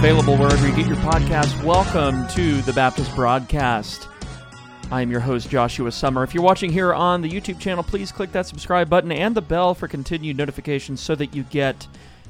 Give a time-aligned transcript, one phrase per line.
[0.00, 1.62] available wherever you get your podcast.
[1.62, 4.08] Welcome to the Baptist Broadcast.
[4.90, 6.24] I am your host, Joshua Sommer.
[6.24, 9.42] If you're watching here on the YouTube channel, please click that subscribe button and the
[9.42, 11.86] bell for continued notifications so that you get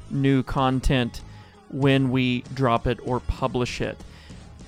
[0.09, 1.21] new content
[1.69, 3.97] when we drop it or publish it.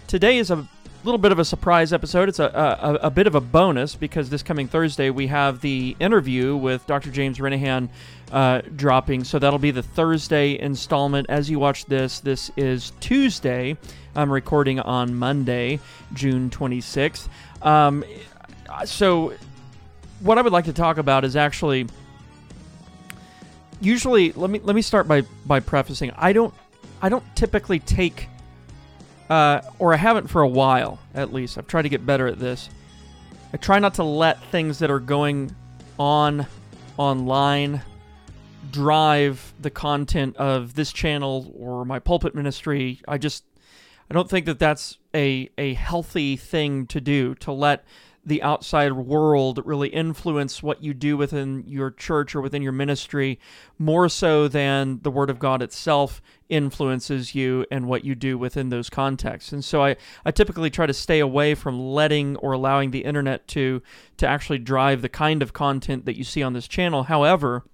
[0.08, 0.66] Today is a
[1.06, 2.30] little bit of a surprise episode.
[2.30, 5.96] It's a, a, a, bit of a bonus because this coming Thursday we have the
[6.00, 7.12] interview with Dr.
[7.12, 7.90] James Renihan
[8.32, 9.24] uh, dropping.
[9.24, 11.28] So that'll be the Thursday installment.
[11.30, 13.78] As you watch this, this is Tuesday.
[14.16, 15.80] I'm recording on Monday,
[16.14, 17.28] June 26th.
[17.62, 18.06] Um,
[18.86, 19.34] so,
[20.22, 21.88] what I would like to talk about is actually
[23.82, 26.54] usually let me let me start by by prefacing I don't
[27.02, 28.30] I don't typically take
[29.30, 31.58] uh, or I haven't for a while at least.
[31.58, 32.70] I've tried to get better at this.
[33.54, 35.56] I try not to let things that are going
[36.00, 36.48] on
[36.98, 37.82] online
[38.72, 43.02] drive the content of this channel or my pulpit ministry.
[43.08, 43.44] I just
[44.10, 47.86] I don't think that that's a a healthy thing to do to let
[48.26, 53.40] the outside world really influence what you do within your church or within your ministry
[53.78, 58.70] more so than the Word of God itself influences you and what you do within
[58.70, 59.52] those contexts.
[59.52, 63.48] And so I, I typically try to stay away from letting or allowing the internet
[63.50, 63.82] to
[64.18, 67.04] to actually drive the kind of content that you see on this channel.
[67.04, 67.66] However,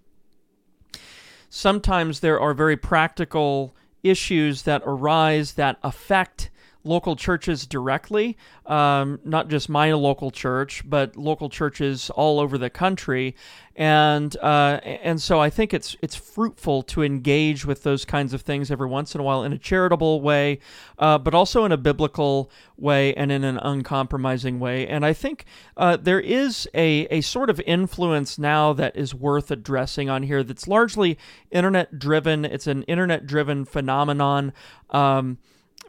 [1.49, 6.49] sometimes there are very practical issues that arise that affect
[6.83, 12.69] local churches directly, um, not just my local church, but local churches all over the
[12.69, 13.35] country,
[13.75, 18.41] and uh, and so I think it's it's fruitful to engage with those kinds of
[18.41, 20.59] things every once in a while in a charitable way,
[20.97, 24.87] uh, but also in a biblical way and in an uncompromising way.
[24.87, 29.51] And I think uh, there is a a sort of influence now that is worth
[29.51, 30.43] addressing on here.
[30.43, 31.17] That's largely
[31.51, 32.45] internet driven.
[32.45, 34.53] It's an internet driven phenomenon.
[34.91, 35.39] Um,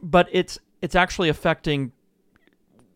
[0.01, 1.91] but it's it's actually affecting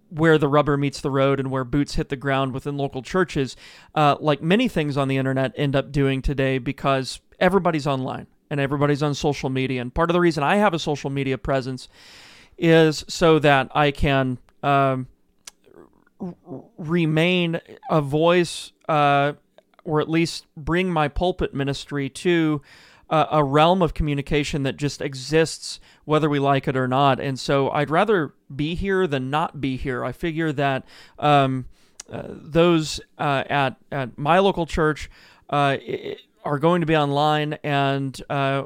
[0.09, 3.55] where the rubber meets the road and where boots hit the ground within local churches,
[3.95, 8.59] uh, like many things on the internet end up doing today because everybody's online and
[8.59, 9.81] everybody's on social media.
[9.81, 11.89] And part of the reason I have a social media presence
[12.57, 15.07] is so that I can um,
[16.77, 17.59] remain
[17.89, 19.33] a voice uh,
[19.83, 22.61] or at least bring my pulpit ministry to
[23.09, 27.19] uh, a realm of communication that just exists whether we like it or not.
[27.19, 30.03] And so I'd rather be here than not be here.
[30.03, 30.85] I figure that
[31.19, 31.65] um,
[32.11, 35.09] uh, those uh, at at my local church
[35.49, 35.77] uh,
[36.43, 38.63] are going to be online, and uh,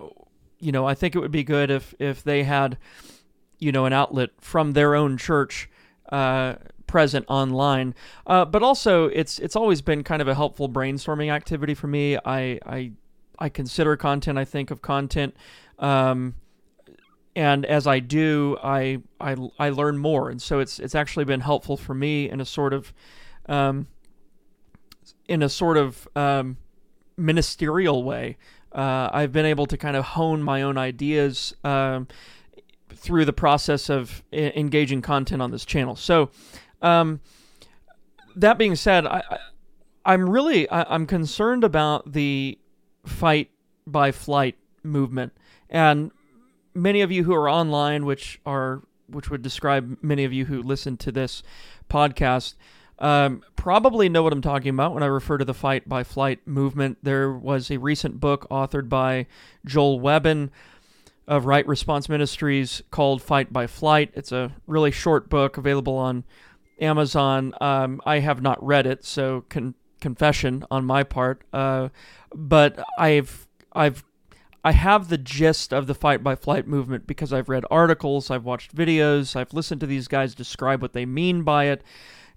[0.59, 2.77] you know I think it would be good if if they had
[3.57, 5.69] you know an outlet from their own church
[6.11, 6.55] uh,
[6.87, 7.95] present online.
[8.27, 12.17] Uh, but also, it's it's always been kind of a helpful brainstorming activity for me.
[12.17, 12.91] I I,
[13.39, 14.37] I consider content.
[14.37, 15.35] I think of content.
[15.79, 16.35] Um,
[17.35, 21.39] and as I do, I, I I learn more, and so it's it's actually been
[21.39, 22.93] helpful for me in a sort of
[23.47, 23.87] um,
[25.27, 26.57] in a sort of um,
[27.17, 28.37] ministerial way.
[28.71, 32.07] Uh, I've been able to kind of hone my own ideas um,
[32.89, 35.95] through the process of I- engaging content on this channel.
[35.95, 36.29] So,
[36.81, 37.19] um,
[38.35, 39.23] that being said, I,
[40.05, 42.57] am really I, I'm concerned about the
[43.05, 43.49] fight
[43.85, 45.33] by flight movement,
[45.69, 46.11] and
[46.73, 50.61] many of you who are online, which are which would describe many of you who
[50.61, 51.41] listen to this
[51.89, 52.53] podcast,
[52.99, 56.45] um, probably know what I'm talking about when I refer to the fight by flight
[56.45, 56.99] movement.
[57.01, 59.25] There was a recent book authored by
[59.65, 60.51] Joel Webbon
[61.27, 64.11] of Right Response Ministries called Fight by Flight.
[64.15, 66.23] It's a really short book available on
[66.81, 67.53] Amazon.
[67.61, 71.43] Um, I have not read it, so con- confession on my part.
[71.53, 71.89] Uh,
[72.33, 74.03] but I've I've
[74.63, 78.43] I have the gist of the fight by flight movement because I've read articles, I've
[78.43, 81.83] watched videos, I've listened to these guys describe what they mean by it.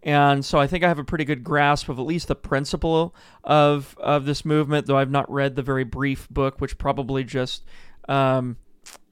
[0.05, 3.15] And so I think I have a pretty good grasp of at least the principle
[3.45, 7.65] of of this movement, though I've not read the very brief book, which probably just
[8.09, 8.57] um,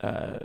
[0.01, 0.39] uh,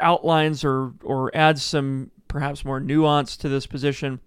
[0.00, 4.20] outlines or or adds some perhaps more nuance to this position.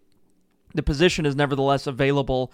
[0.73, 2.51] The position is nevertheless available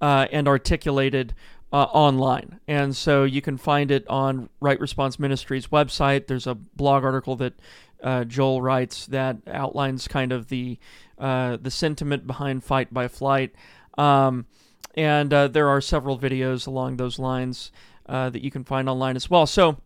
[0.00, 1.34] uh, and articulated
[1.72, 2.60] uh, online.
[2.66, 6.26] And so you can find it on Right Response Ministries website.
[6.26, 7.54] There's a blog article that
[8.02, 10.78] uh, Joel writes that outlines kind of the
[11.18, 13.54] uh, the sentiment behind Fight by Flight.
[13.98, 14.46] Um,
[14.94, 17.72] and uh, there are several videos along those lines
[18.06, 19.46] uh, that you can find online as well.
[19.46, 19.78] So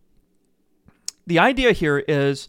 [1.25, 2.47] the idea here is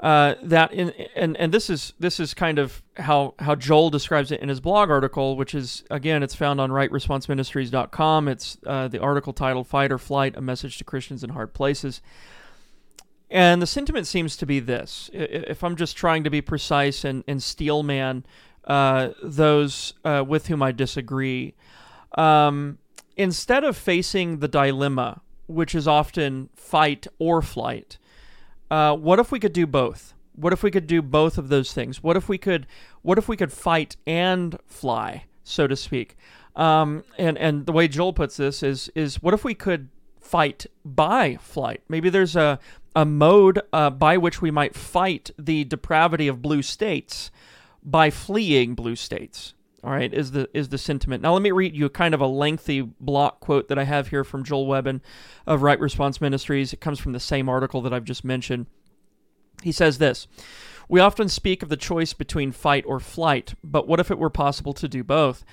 [0.00, 4.30] uh, that in and and this is this is kind of how how Joel describes
[4.30, 8.28] it in his blog article, which is again it's found on rightresponseministries.com.
[8.28, 12.02] It's uh, the article titled "Fight or Flight: A Message to Christians in Hard Places."
[13.30, 17.24] And the sentiment seems to be this if I'm just trying to be precise and,
[17.26, 18.24] and steelman
[18.64, 21.54] uh, those uh, with whom I disagree,
[22.18, 22.78] um,
[23.16, 27.98] instead of facing the dilemma, which is often fight or flight,
[28.70, 30.14] uh, what if we could do both?
[30.34, 32.02] What if we could do both of those things?
[32.02, 32.66] What if we could
[33.02, 36.16] what if we could fight and fly, so to speak?
[36.54, 39.88] Um, and and the way Joel puts this is is what if we could
[40.20, 41.82] fight by flight?
[41.88, 42.58] Maybe there's a
[42.94, 47.30] a mode uh, by which we might fight the depravity of blue states
[47.82, 49.54] by fleeing blue states.
[49.86, 51.22] All right, is the is the sentiment.
[51.22, 54.24] Now let me read you kind of a lengthy block quote that I have here
[54.24, 55.00] from Joel Webbon
[55.46, 56.72] of Right Response Ministries.
[56.72, 58.66] It comes from the same article that I've just mentioned.
[59.62, 60.26] He says this
[60.88, 64.28] We often speak of the choice between fight or flight, but what if it were
[64.28, 65.44] possible to do both?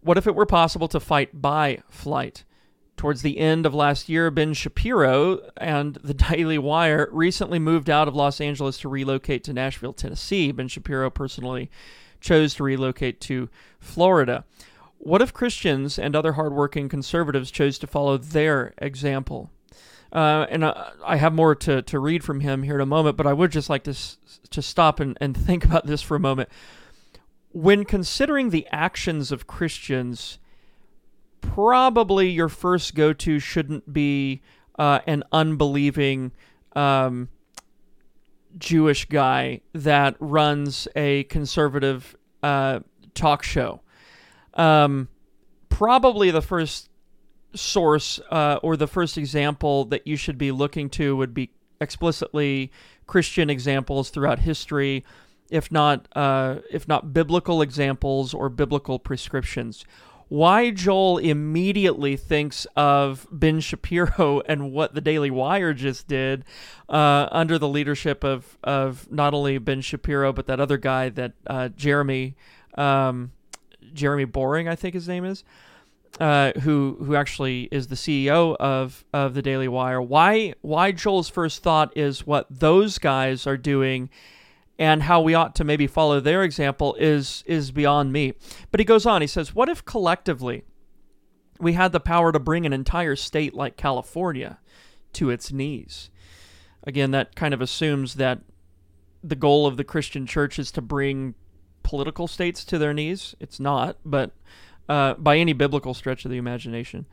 [0.00, 2.44] What if it were possible to fight by flight?
[2.96, 8.08] Towards the end of last year, Ben Shapiro and the Daily Wire recently moved out
[8.08, 10.50] of Los Angeles to relocate to Nashville, Tennessee.
[10.50, 11.70] Ben Shapiro personally
[12.26, 14.44] chose to relocate to Florida.
[14.98, 19.50] What if Christians and other hardworking conservatives chose to follow their example?
[20.12, 23.16] Uh, and uh, I have more to, to read from him here in a moment,
[23.16, 23.94] but I would just like to,
[24.50, 26.48] to stop and, and think about this for a moment.
[27.52, 30.38] When considering the actions of Christians,
[31.40, 34.42] probably your first go to shouldn't be
[34.78, 36.32] uh, an unbelieving
[36.74, 37.28] um,
[38.58, 42.80] Jewish guy that runs a conservative uh,
[43.14, 43.80] talk show.
[44.54, 45.08] Um,
[45.68, 46.88] probably the first
[47.54, 51.50] source uh, or the first example that you should be looking to would be
[51.80, 52.70] explicitly
[53.06, 55.04] Christian examples throughout history,
[55.50, 59.84] if not uh, if not biblical examples or biblical prescriptions.
[60.28, 66.44] Why Joel immediately thinks of Ben Shapiro and what the Daily Wire just did
[66.88, 71.32] uh, under the leadership of of not only Ben Shapiro but that other guy that
[71.46, 72.34] uh, Jeremy
[72.76, 73.32] um,
[73.92, 75.44] Jeremy Boring I think his name is
[76.20, 80.00] uh, who who actually is the CEO of of the Daily Wire.
[80.00, 84.08] Why why Joel's first thought is what those guys are doing,
[84.78, 88.34] and how we ought to maybe follow their example is is beyond me.
[88.70, 89.20] But he goes on.
[89.20, 90.64] He says, "What if collectively
[91.58, 94.58] we had the power to bring an entire state like California
[95.14, 96.10] to its knees?"
[96.84, 98.40] Again, that kind of assumes that
[99.22, 101.34] the goal of the Christian church is to bring
[101.82, 103.34] political states to their knees.
[103.40, 104.32] It's not, but
[104.88, 107.06] uh, by any biblical stretch of the imagination.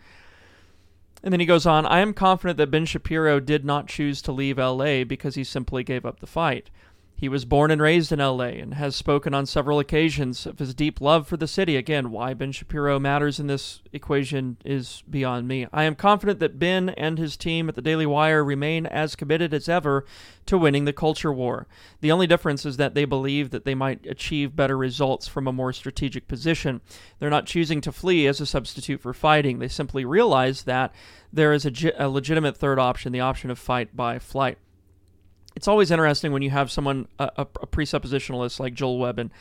[1.23, 4.31] And then he goes on I am confident that Ben Shapiro did not choose to
[4.31, 6.69] leave LA because he simply gave up the fight.
[7.15, 10.73] He was born and raised in LA and has spoken on several occasions of his
[10.73, 11.77] deep love for the city.
[11.77, 15.67] Again, why Ben Shapiro matters in this equation is beyond me.
[15.71, 19.53] I am confident that Ben and his team at the Daily Wire remain as committed
[19.53, 20.05] as ever
[20.47, 21.65] to winning the culture war.
[22.01, 25.53] The only difference is that they believe that they might achieve better results from a
[25.53, 26.81] more strategic position.
[27.19, 29.59] They're not choosing to flee as a substitute for fighting.
[29.59, 30.93] They simply realize that
[31.31, 34.57] there is a, a legitimate third option, the option of fight by flight
[35.55, 39.31] it's always interesting when you have someone a, a, presuppositionalist like Joel Webbon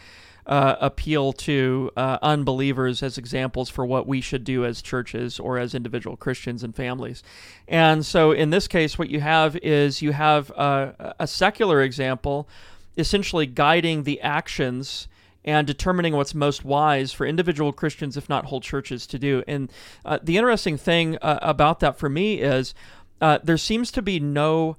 [0.47, 5.59] uh, appeal to uh, unbelievers as examples for what we should do as churches or
[5.59, 7.23] as individual Christians and families.
[7.69, 12.49] And so in this case, what you have is you have a, a secular example
[12.97, 15.09] essentially guiding the actions
[15.45, 19.43] and determining what's most wise for individual Christians, if not whole churches, to do.
[19.49, 19.73] And
[20.05, 22.75] uh, the interesting thing uh, about that for me is
[23.21, 24.77] uh, there seems to be no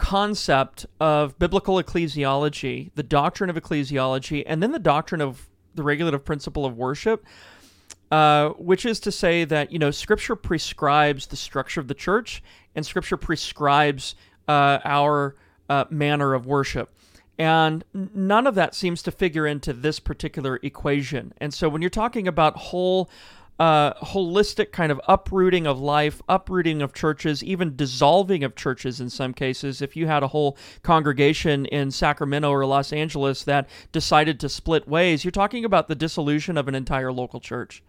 [0.00, 6.24] concept of biblical ecclesiology, the doctrine of ecclesiology, and then the doctrine of the regulative
[6.24, 7.24] principle of worship,
[8.10, 12.42] uh, which is to say that, you know, Scripture prescribes the structure of the church
[12.74, 14.14] and Scripture prescribes
[14.48, 15.36] uh, our
[15.68, 16.90] uh, manner of worship.
[17.38, 21.34] And none of that seems to figure into this particular equation.
[21.38, 23.10] And so when you're talking about whole
[23.60, 29.10] uh, holistic kind of uprooting of life, uprooting of churches, even dissolving of churches in
[29.10, 29.82] some cases.
[29.82, 34.88] If you had a whole congregation in Sacramento or Los Angeles that decided to split
[34.88, 37.82] ways, you're talking about the dissolution of an entire local church.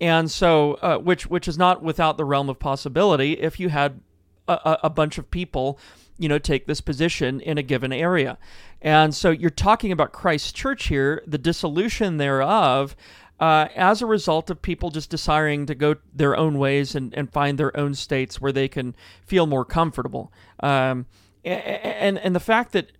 [0.00, 4.00] And so, uh, which which is not without the realm of possibility if you had
[4.48, 5.78] a, a bunch of people
[6.18, 8.38] you know take this position in a given area
[8.80, 12.94] and so you're talking about christ's church here the dissolution thereof
[13.42, 17.32] uh, as a result of people just desiring to go their own ways and, and
[17.32, 18.94] find their own states where they can
[19.26, 20.32] feel more comfortable.
[20.60, 21.06] Um,
[21.44, 22.92] and, and the fact that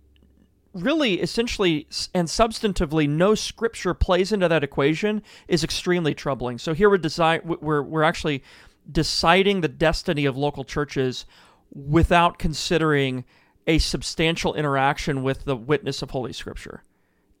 [0.73, 6.57] really essentially and substantively no scripture plays into that equation is extremely troubling.
[6.57, 8.43] So here we're, desi- we're, we're actually
[8.91, 11.25] deciding the destiny of local churches
[11.71, 13.23] without considering
[13.65, 16.83] a substantial interaction with the witness of Holy Scripture,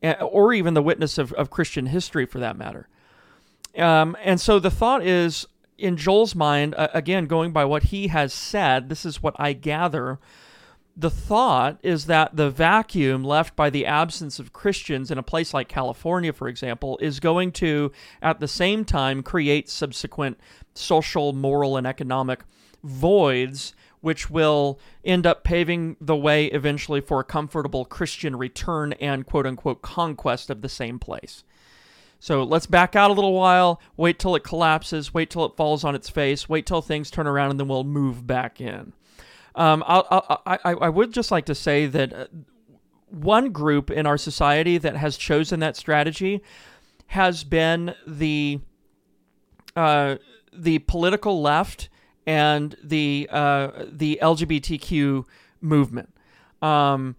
[0.03, 2.87] or even the witness of, of Christian history for that matter.
[3.77, 8.07] Um, and so the thought is, in Joel's mind, uh, again, going by what he
[8.07, 10.19] has said, this is what I gather.
[10.95, 15.53] The thought is that the vacuum left by the absence of Christians in a place
[15.53, 17.91] like California, for example, is going to,
[18.21, 20.39] at the same time, create subsequent
[20.75, 22.41] social, moral, and economic
[22.83, 29.25] voids which will end up paving the way eventually for a comfortable Christian return and
[29.25, 31.45] quote unquote conquest of the same place.
[32.19, 35.85] So let's back out a little while, wait till it collapses, wait till it falls
[35.85, 38.91] on its face, wait till things turn around, and then we'll move back in.
[39.55, 42.25] Um, i I, I would just like to say that uh,
[43.09, 46.43] one group in our society that has chosen that strategy
[47.07, 48.59] has been the
[49.77, 50.17] uh,
[50.51, 51.87] the political left
[52.25, 55.25] and the uh, the LGBTQ
[55.61, 56.13] movement.
[56.61, 57.15] Um,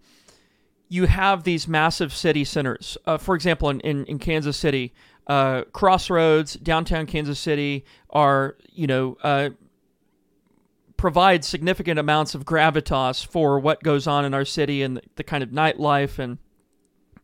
[0.87, 2.97] you have these massive city centers.
[3.05, 4.93] Uh, for example, in, in, in Kansas City,
[5.27, 9.49] uh, Crossroads, downtown Kansas City, are you know uh,
[10.97, 15.23] provide significant amounts of gravitas for what goes on in our city and the, the
[15.23, 16.37] kind of nightlife and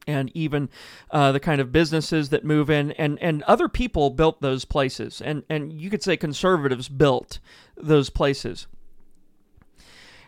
[0.08, 0.70] and even
[1.12, 5.22] uh, the kind of businesses that move in and, and other people built those places
[5.22, 7.40] and, and you could say conservatives built
[7.78, 8.68] those places.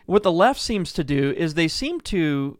[0.06, 2.58] What the left seems to do is they seem to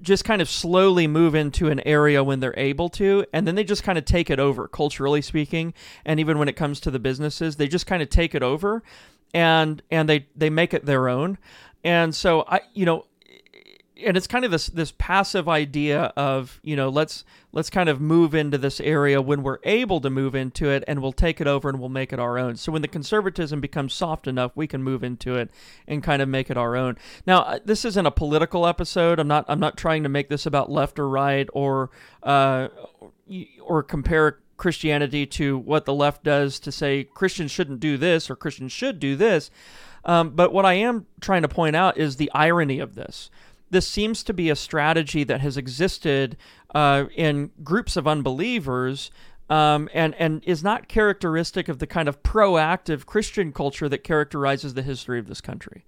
[0.00, 3.64] just kind of slowly move into an area when they're able to and then they
[3.64, 5.72] just kind of take it over culturally speaking
[6.04, 8.82] and even when it comes to the businesses they just kind of take it over
[9.32, 11.36] and and they they make it their own.
[11.82, 13.04] And so i you know
[14.02, 18.00] and it's kind of this this passive idea of you know let's let's kind of
[18.00, 21.46] move into this area when we're able to move into it and we'll take it
[21.46, 22.56] over and we'll make it our own.
[22.56, 25.50] So when the conservatism becomes soft enough we can move into it
[25.86, 26.96] and kind of make it our own.
[27.26, 29.20] Now uh, this isn't a political episode.
[29.20, 31.90] I'm not i'm not trying to make this about left or right or
[32.22, 32.68] uh,
[33.62, 38.36] or compare christianity to what the left does to say christians shouldn't do this or
[38.36, 39.50] christians should do this.
[40.04, 43.30] Um, but what i am trying to point out is the irony of this
[43.74, 46.36] this seems to be a strategy that has existed
[46.76, 49.10] uh, in groups of unbelievers
[49.50, 54.74] um, and, and is not characteristic of the kind of proactive Christian culture that characterizes
[54.74, 55.84] the history of this country.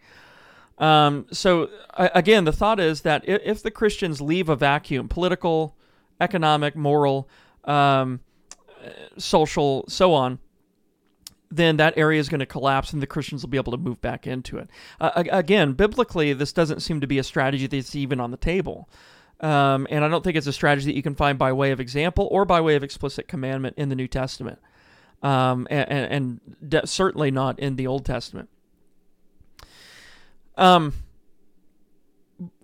[0.78, 5.76] Um, so, again, the thought is that if the Christians leave a vacuum, political,
[6.20, 7.28] economic, moral,
[7.64, 8.18] um,
[9.16, 10.40] social, so on,
[11.50, 14.00] then that area is going to collapse and the Christians will be able to move
[14.00, 14.68] back into it.
[15.00, 18.88] Uh, again, biblically, this doesn't seem to be a strategy that's even on the table.
[19.40, 21.80] Um, and I don't think it's a strategy that you can find by way of
[21.80, 24.58] example or by way of explicit commandment in the New Testament,
[25.22, 28.48] um, and, and de- certainly not in the Old Testament.
[30.56, 30.94] Um,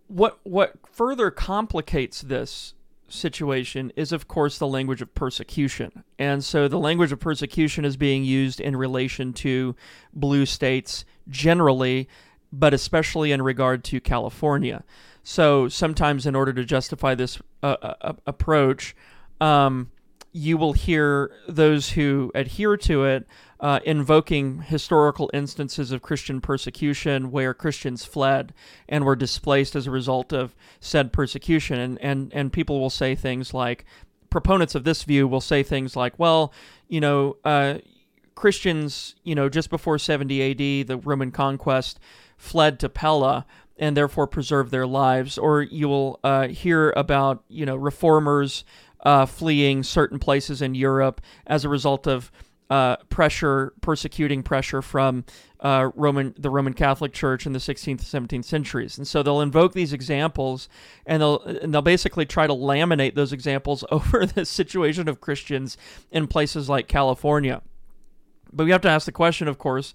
[0.09, 2.73] what what further complicates this
[3.13, 6.05] situation is, of course, the language of persecution.
[6.19, 9.77] And so the language of persecution is being used in relation to
[10.13, 12.09] blue states generally,
[12.53, 14.85] but especially in regard to California.
[15.23, 18.97] So sometimes, in order to justify this uh, uh, approach,
[19.41, 19.91] um,
[20.33, 23.27] you will hear those who adhere to it
[23.63, 28.53] uh, invoking historical instances of Christian persecution where Christians fled
[28.89, 31.79] and were displaced as a result of said persecution.
[31.79, 33.85] And, and, and people will say things like,
[34.31, 36.53] proponents of this view will say things like, well,
[36.89, 37.79] you know, uh,
[38.35, 40.51] Christians, you know, just before 70
[40.81, 42.01] AD, the Roman conquest,
[42.37, 43.47] fled to Pella
[43.79, 45.39] and therefore preserved their lives.
[45.39, 48.65] Or you will uh, hear about, you know, reformers
[49.05, 52.33] uh, fleeing certain places in Europe as a result of
[52.73, 55.27] uh, pressure, persecuting pressure from
[55.61, 59.75] uh, Roman, the Roman Catholic Church in the 16th, 17th centuries, and so they'll invoke
[59.75, 60.71] these examples,
[61.05, 65.77] and they'll and they'll basically try to laminate those examples over the situation of Christians
[66.11, 67.61] in places like California.
[68.51, 69.93] But we have to ask the question, of course,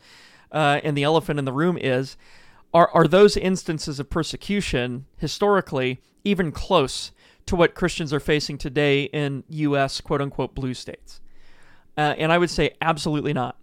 [0.52, 2.16] uh, and the elephant in the room is:
[2.76, 7.12] Are are those instances of persecution historically even close
[7.48, 10.00] to what Christians are facing today in U.S.
[10.00, 11.22] quote unquote blue states?
[11.98, 13.58] Uh, and I would say absolutely not.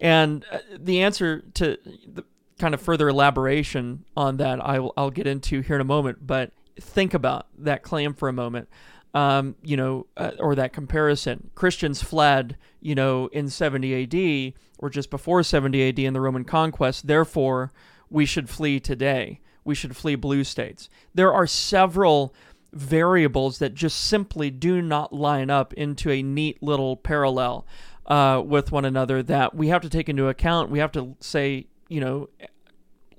[0.00, 2.24] And uh, the answer to the
[2.58, 6.26] kind of further elaboration on that, I will, I'll get into here in a moment.
[6.26, 8.68] But think about that claim for a moment.
[9.12, 11.50] Um, you know, uh, or that comparison.
[11.56, 16.44] Christians fled, you know, in 70 AD or just before 70 AD in the Roman
[16.44, 17.08] conquest.
[17.08, 17.72] Therefore,
[18.08, 19.40] we should flee today.
[19.64, 20.88] We should flee blue states.
[21.12, 22.32] There are several
[22.72, 27.66] variables that just simply do not line up into a neat little parallel
[28.06, 30.70] uh, with one another that we have to take into account.
[30.70, 32.28] We have to say, you know,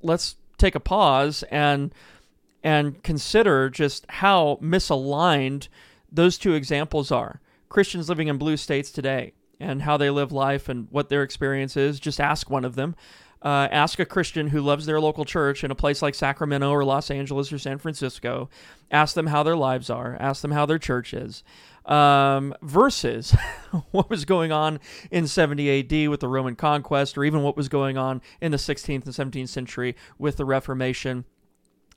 [0.01, 1.93] let's take a pause and
[2.63, 5.67] and consider just how misaligned
[6.11, 7.41] those two examples are.
[7.69, 11.75] Christians living in blue states today and how they live life and what their experience
[11.77, 11.99] is.
[11.99, 12.95] Just ask one of them.
[13.41, 16.85] Uh, ask a Christian who loves their local church in a place like Sacramento or
[16.85, 18.49] Los Angeles or San Francisco.
[18.91, 20.15] Ask them how their lives are.
[20.19, 21.43] Ask them how their church is.
[21.85, 23.31] Um, versus
[23.91, 24.79] what was going on
[25.09, 28.57] in 70 AD with the Roman conquest, or even what was going on in the
[28.57, 31.25] 16th and 17th century with the Reformation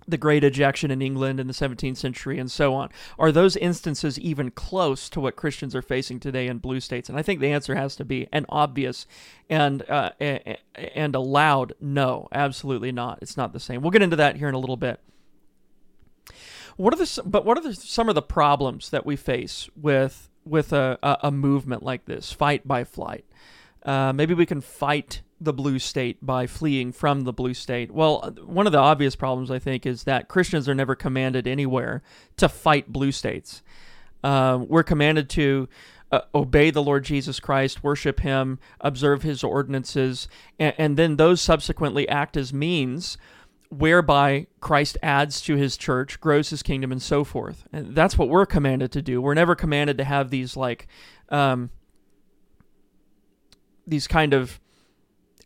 [0.07, 2.91] the Great Ejection in England in the 17th century, and so on.
[3.19, 7.09] Are those instances even close to what Christians are facing today in blue states?
[7.09, 9.07] And I think the answer has to be an obvious
[9.49, 13.19] and uh, and a loud no, absolutely not.
[13.23, 13.83] It's not the same.
[13.83, 15.01] We'll get into that here in a little bit.
[16.77, 20.29] What are the but what are the, some of the problems that we face with
[20.45, 23.25] with a, a, movement like this, fight by flight?
[23.83, 27.91] Uh, maybe we can fight the blue state by fleeing from the blue state.
[27.91, 32.03] Well, one of the obvious problems, I think, is that Christians are never commanded anywhere
[32.37, 33.63] to fight blue states.
[34.23, 35.69] Uh, we're commanded to
[36.13, 41.41] uh, obey the Lord Jesus Christ, worship Him, observe His ordinances, and, and then those
[41.41, 43.19] subsequently act as means
[43.79, 47.67] whereby Christ adds to his church, grows his kingdom, and so forth.
[47.73, 49.21] And that's what we're commanded to do.
[49.21, 50.87] We're never commanded to have these like
[51.29, 51.71] um,
[53.87, 54.61] these kind of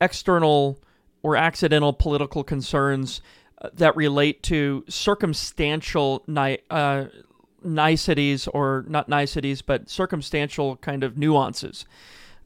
[0.00, 0.78] external
[1.23, 3.21] or accidental political concerns
[3.61, 7.07] uh, that relate to circumstantial ni- uh,
[7.62, 11.85] niceties or not niceties, but circumstantial kind of nuances,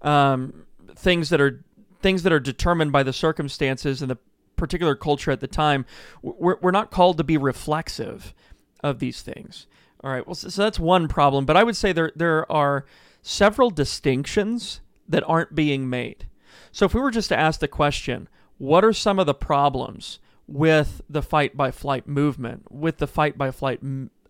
[0.01, 1.63] um, things that are
[2.01, 4.19] things that are determined by the circumstances and the
[4.57, 5.85] particular culture at the time.
[6.23, 8.35] We're, we're not called to be reflexive
[8.83, 9.67] of these things.
[10.03, 10.27] All right.
[10.27, 12.85] Well, so, so that's one problem, but I would say there there are
[13.23, 16.27] several distinctions that aren't being made.
[16.71, 20.19] So if we were just to ask the question, what are some of the problems
[20.47, 23.81] with the fight by flight movement, with the fight by flight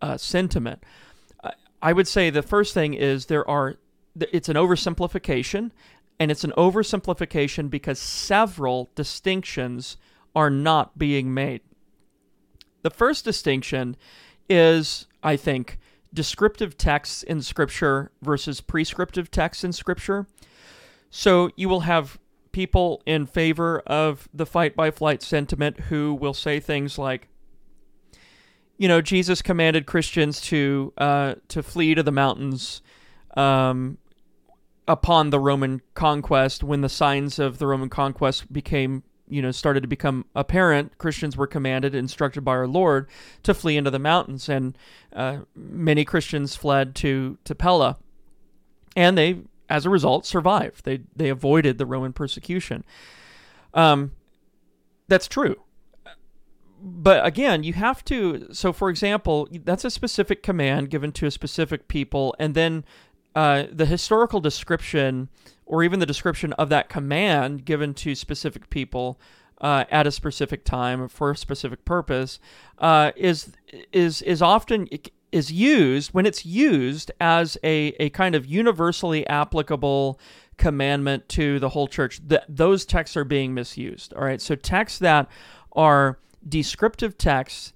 [0.00, 0.82] uh, sentiment?
[1.82, 3.76] I would say the first thing is there are
[4.20, 5.72] it's an oversimplification
[6.20, 9.96] and it's an oversimplification because several distinctions
[10.36, 11.62] are not being made.
[12.82, 13.96] The first distinction
[14.48, 15.78] is, I think,
[16.14, 20.26] descriptive texts in Scripture versus prescriptive texts in Scripture.
[21.14, 22.18] So you will have
[22.52, 27.28] people in favor of the fight by flight sentiment who will say things like,
[28.78, 32.80] you know, Jesus commanded Christians to uh, to flee to the mountains
[33.36, 33.98] um,
[34.88, 36.64] upon the Roman conquest.
[36.64, 41.36] When the signs of the Roman conquest became, you know, started to become apparent, Christians
[41.36, 43.06] were commanded, instructed by our Lord,
[43.42, 44.76] to flee into the mountains, and
[45.12, 47.98] uh, many Christians fled to to Pella,
[48.96, 50.84] and they as a result, survived.
[50.84, 52.84] They they avoided the Roman persecution.
[53.72, 54.12] Um,
[55.08, 55.56] that's true.
[56.84, 58.48] But again, you have to.
[58.52, 62.84] So, for example, that's a specific command given to a specific people, and then
[63.34, 65.30] uh, the historical description,
[65.64, 69.18] or even the description of that command given to specific people
[69.62, 72.38] uh, at a specific time for a specific purpose,
[72.78, 73.52] uh, is
[73.90, 74.86] is is often
[75.32, 80.20] is used when it's used as a, a kind of universally applicable
[80.58, 84.40] commandment to the whole church that those texts are being misused all right?
[84.40, 85.28] So texts that
[85.72, 87.72] are descriptive texts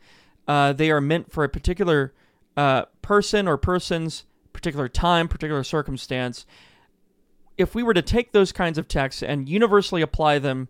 [0.47, 2.15] uh, they are meant for a particular
[2.57, 6.47] uh, person or persons particular time particular circumstance.
[7.59, 10.69] If we were to take those kinds of texts and universally apply them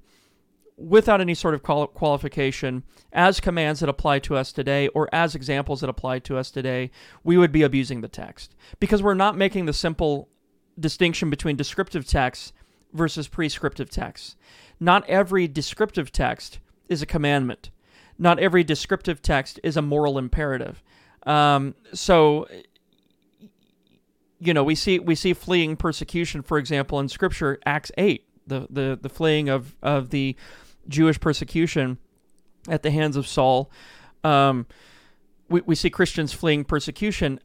[0.76, 5.80] without any sort of qualification as commands that apply to us today or as examples
[5.80, 6.90] that apply to us today,
[7.24, 10.28] we would be abusing the text because we're not making the simple
[10.78, 12.52] distinction between descriptive text
[12.92, 14.36] versus prescriptive text.
[14.78, 16.58] Not every descriptive text
[16.88, 17.70] is a commandment.
[18.18, 20.82] Not every descriptive text is a moral imperative.
[21.26, 22.46] Um, so,
[24.38, 28.66] you know, we see we see fleeing persecution, for example, in Scripture, Acts eight, the
[28.70, 30.36] the the fleeing of of the
[30.88, 31.98] Jewish persecution
[32.68, 33.70] at the hands of Saul.
[34.24, 34.66] Um,
[35.48, 37.40] we, we see Christians fleeing persecution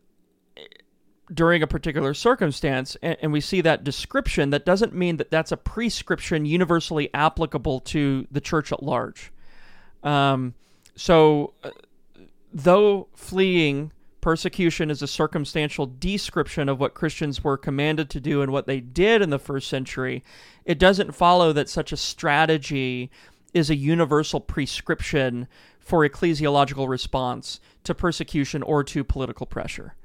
[1.33, 4.49] during a particular circumstance, and, and, we see that description.
[4.49, 9.31] That doesn't mean that that's a prescription universally applicable to the church at large.
[10.03, 10.55] Um,
[10.95, 11.69] so, uh,
[12.53, 18.51] though fleeing persecution is a circumstantial description of what Christians were commanded to do and
[18.51, 20.23] what they did in the first century,
[20.65, 23.09] it doesn't follow that such a strategy
[23.53, 25.47] is a universal prescription
[25.79, 29.95] for ecclesiological response to persecution or to political pressure.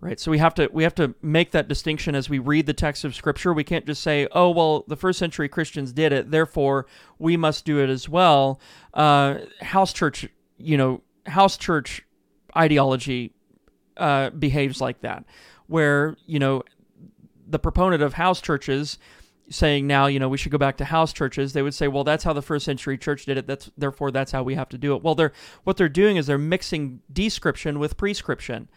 [0.00, 0.20] right?
[0.20, 3.04] So we have to we have to make that distinction as we read the text
[3.04, 3.52] of Scripture.
[3.52, 6.86] We can't just say, "Oh, well, the first century Christians did it, therefore
[7.18, 8.60] we must do it as well."
[8.94, 12.02] Uh, house church, you know, house church
[12.56, 13.32] ideology
[13.96, 15.24] uh, behaves like that,
[15.66, 16.62] where you know
[17.48, 18.98] the proponent of house churches
[19.48, 22.04] saying now you know we should go back to house churches they would say well
[22.04, 24.78] that's how the first century church did it that's therefore that's how we have to
[24.78, 25.02] do it.
[25.02, 25.32] Well they're
[25.64, 28.68] what they're doing is they're mixing description with prescription.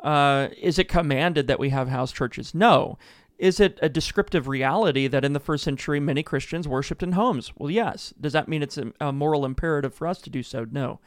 [0.00, 2.54] Uh, is it commanded that we have house churches?
[2.54, 2.98] No.
[3.38, 7.52] Is it a descriptive reality that in the first century many christians worshiped in homes?
[7.56, 8.12] Well yes.
[8.20, 10.66] Does that mean it's a, a moral imperative for us to do so?
[10.70, 11.00] No.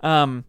[0.00, 0.44] Um,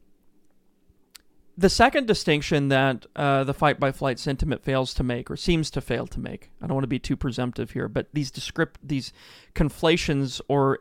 [1.60, 5.70] the second distinction that uh, the fight by flight sentiment fails to make, or seems
[5.72, 8.80] to fail to make, I don't want to be too presumptive here, but these descript
[8.82, 9.12] these
[9.54, 10.80] conflations or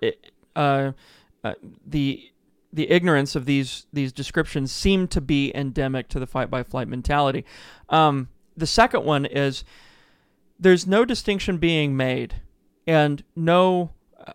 [0.54, 0.92] uh,
[1.42, 2.30] uh, the
[2.72, 6.86] the ignorance of these these descriptions seem to be endemic to the fight by flight
[6.86, 7.44] mentality.
[7.88, 9.64] Um, the second one is
[10.60, 12.36] there's no distinction being made
[12.86, 13.90] and no
[14.24, 14.32] uh,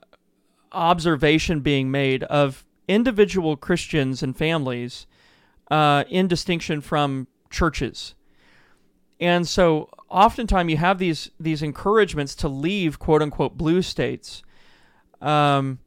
[0.74, 5.08] observation being made of individual Christians and families
[5.72, 8.16] uh, in distinction from churches.
[9.20, 14.44] And so oftentimes you have these these encouragements to leave quote unquote blue states.
[15.22, 15.80] Um,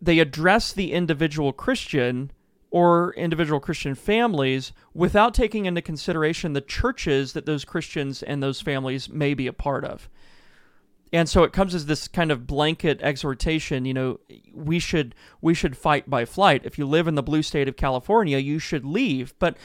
[0.00, 2.30] they address the individual Christian
[2.70, 8.60] or individual Christian families without taking into consideration the churches that those Christians and those
[8.60, 10.08] families may be a part of
[11.12, 14.18] and so it comes as this kind of blanket exhortation you know
[14.52, 16.62] we should we should fight by flight.
[16.64, 19.34] If you live in the blue state of california you should leave.
[19.38, 19.56] But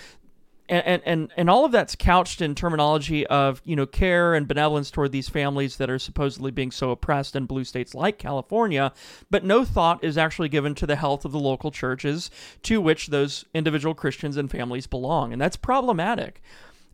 [0.71, 4.89] and, and and all of that's couched in terminology of you know care and benevolence
[4.89, 8.93] toward these families that are supposedly being so oppressed in blue states like California,
[9.29, 12.31] but no thought is actually given to the health of the local churches
[12.63, 16.41] to which those individual Christians and families belong, and that's problematic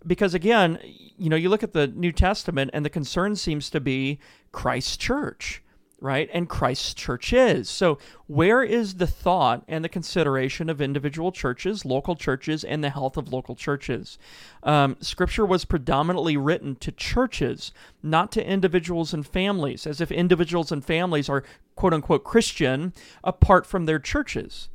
[0.05, 0.79] because again,
[1.17, 4.19] you know, you look at the New Testament and the concern seems to be
[4.51, 5.63] Christ's church,
[5.99, 6.29] right?
[6.31, 7.69] And Christ's church is.
[7.69, 12.89] So, where is the thought and the consideration of individual churches, local churches, and the
[12.89, 14.19] health of local churches?
[14.63, 17.71] Um, scripture was predominantly written to churches,
[18.03, 21.43] not to individuals and families, as if individuals and families are
[21.75, 24.69] quote unquote Christian apart from their churches.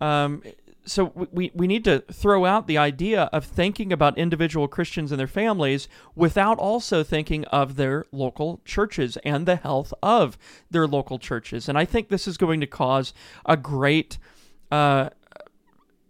[0.00, 0.42] Um,
[0.88, 5.20] so we, we need to throw out the idea of thinking about individual Christians and
[5.20, 10.38] their families without also thinking of their local churches and the health of
[10.70, 11.68] their local churches.
[11.68, 13.12] And I think this is going to cause
[13.44, 14.18] a great,
[14.72, 15.10] uh,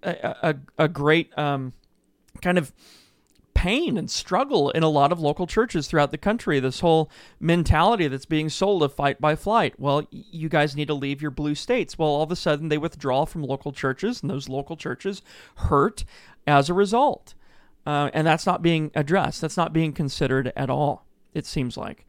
[0.03, 1.73] a, a, a great um,
[2.41, 2.73] kind of
[3.59, 6.61] pain and struggle in a lot of local churches throughout the country.
[6.61, 9.75] This whole mentality that's being sold of fight by flight.
[9.81, 11.99] Well, you guys need to leave your blue states.
[11.99, 15.23] Well, all of a sudden they withdraw from local churches, and those local churches
[15.57, 16.05] hurt
[16.47, 17.35] as a result.
[17.85, 19.41] Uh, and that's not being addressed.
[19.41, 22.07] That's not being considered at all, it seems like.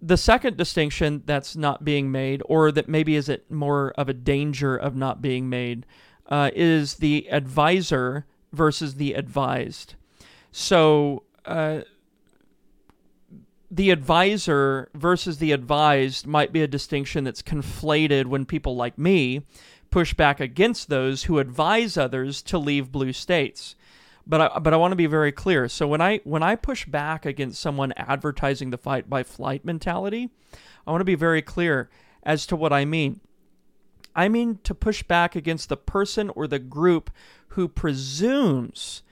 [0.00, 4.14] The second distinction that's not being made, or that maybe is it more of a
[4.14, 5.86] danger of not being made,
[6.28, 9.96] uh, is the advisor versus the advised.
[10.52, 11.80] So uh,
[13.70, 19.46] the advisor versus the advised might be a distinction that's conflated when people like me
[19.90, 23.74] push back against those who advise others to leave blue states.
[24.26, 25.68] But I, but I want to be very clear.
[25.68, 30.30] So when I when I push back against someone advertising the fight by flight mentality,
[30.86, 31.90] I want to be very clear
[32.22, 33.20] as to what I mean.
[34.14, 37.10] I mean to push back against the person or the group
[37.48, 39.02] who presumes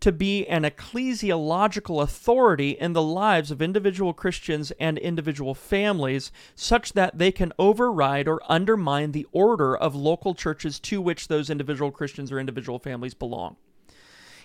[0.00, 6.92] to be an ecclesiological authority in the lives of individual Christians and individual families, such
[6.92, 11.90] that they can override or undermine the order of local churches to which those individual
[11.90, 13.56] Christians or individual families belong.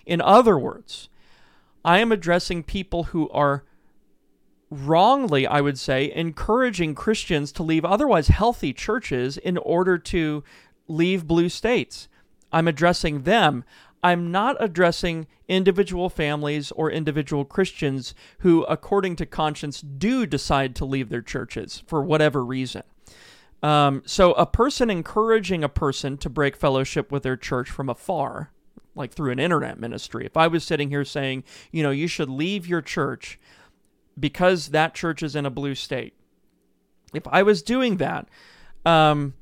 [0.06, 1.08] In other words,
[1.84, 3.64] I am addressing people who are
[4.70, 10.42] wrongly, I would say, encouraging Christians to leave otherwise healthy churches in order to
[10.88, 12.08] leave blue states.
[12.52, 13.64] I'm addressing them.
[14.02, 20.84] I'm not addressing individual families or individual Christians who, according to conscience, do decide to
[20.84, 22.82] leave their churches for whatever reason.
[23.62, 28.50] Um, so, a person encouraging a person to break fellowship with their church from afar,
[28.96, 32.28] like through an internet ministry, if I was sitting here saying, you know, you should
[32.28, 33.38] leave your church
[34.18, 36.14] because that church is in a blue state,
[37.14, 38.28] if I was doing that,
[38.84, 39.34] um,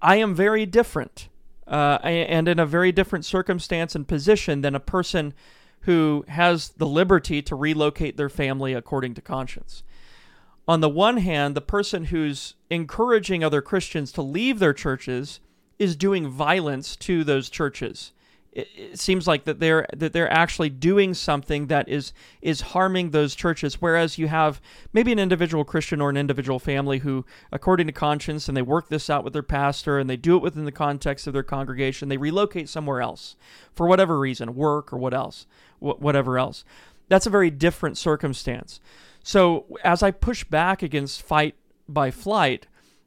[0.00, 1.28] I am very different
[1.72, 5.32] uh, and in a very different circumstance and position than a person
[5.80, 9.82] who has the liberty to relocate their family according to conscience.
[10.68, 15.40] On the one hand, the person who's encouraging other Christians to leave their churches
[15.78, 18.12] is doing violence to those churches
[18.52, 23.10] it, it seems like that they're that they're actually doing something that is is harming
[23.10, 23.80] those churches.
[23.80, 24.60] Whereas you have
[24.92, 28.88] maybe an individual christian or an individual family who according to conscience and they work
[28.88, 32.08] this out with their pastor and they do it within the context of their congregation
[32.08, 33.36] they relocate somewhere else
[33.72, 35.46] for whatever reason work or what else
[35.78, 36.64] wh- whatever else.
[37.08, 38.80] That's a very different circumstance.
[39.24, 41.54] So as i push back against fight
[41.88, 42.66] by flight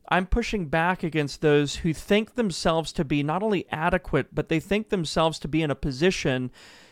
[0.09, 4.59] I'm pushing back against those who think themselves to be not only adequate, but they
[4.59, 6.51] think themselves to be in a position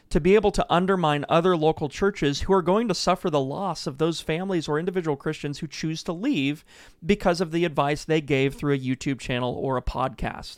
[0.09, 3.87] to be able to undermine other local churches who are going to suffer the loss
[3.87, 6.63] of those families or individual Christians who choose to leave
[7.03, 10.57] because of the advice they gave through a YouTube channel or a podcast.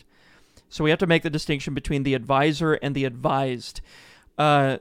[0.68, 3.80] So we have to make the distinction between the advisor and the advised.
[4.38, 4.80] Uh,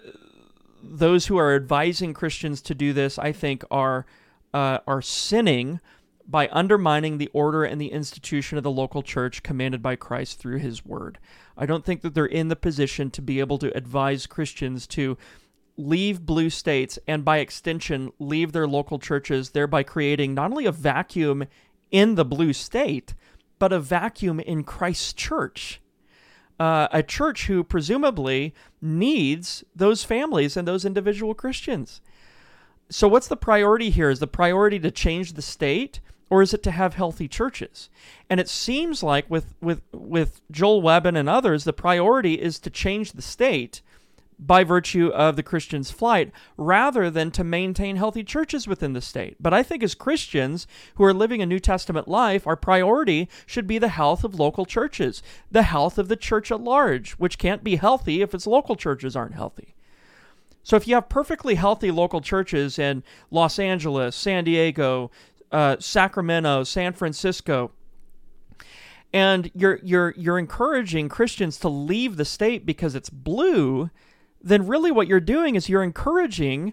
[0.83, 4.07] those who are advising Christians to do this, I think, are
[4.53, 5.81] uh, are sinning
[6.27, 10.59] by undermining the order and the institution of the local church commanded by Christ through
[10.59, 11.19] his word.
[11.57, 15.19] I don't think that they're in the position to be able to advise Christians to
[15.77, 20.73] leave blue states and by extension leave their local churches, thereby creating not only a
[20.73, 21.45] vacuum
[21.91, 23.15] in the blue state,
[23.59, 25.81] but a vacuum in Christ's church.
[26.59, 32.01] Uh, a church who presumably needs those families and those individual Christians.
[32.89, 34.09] So, what's the priority here?
[34.11, 36.01] Is the priority to change the state?
[36.35, 37.89] Or is it to have healthy churches?
[38.29, 42.71] And it seems like with with with Joel Webbon and others, the priority is to
[42.71, 43.83] change the state
[44.37, 49.37] by virtue of the Christian's flight rather than to maintain healthy churches within the state.
[49.39, 50.67] But I think as Christians
[50.97, 54.67] who are living a New Testament life, our priority should be the health of local
[54.67, 58.75] churches, the health of the church at large, which can't be healthy if its local
[58.75, 59.77] churches aren't healthy.
[60.65, 65.11] So if you have perfectly healthy local churches in Los Angeles, San Diego,
[65.55, 67.71] uh, Sacramento, San Francisco,
[69.13, 73.89] and you're you're you're encouraging Christians to leave the state because it's blue,
[74.43, 76.73] then really what you're doing is you're encouraging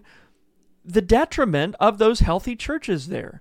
[0.84, 3.40] the detriment of those healthy churches there.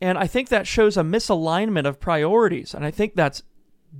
[0.00, 2.72] And I think that shows a misalignment of priorities.
[2.72, 3.42] And I think that's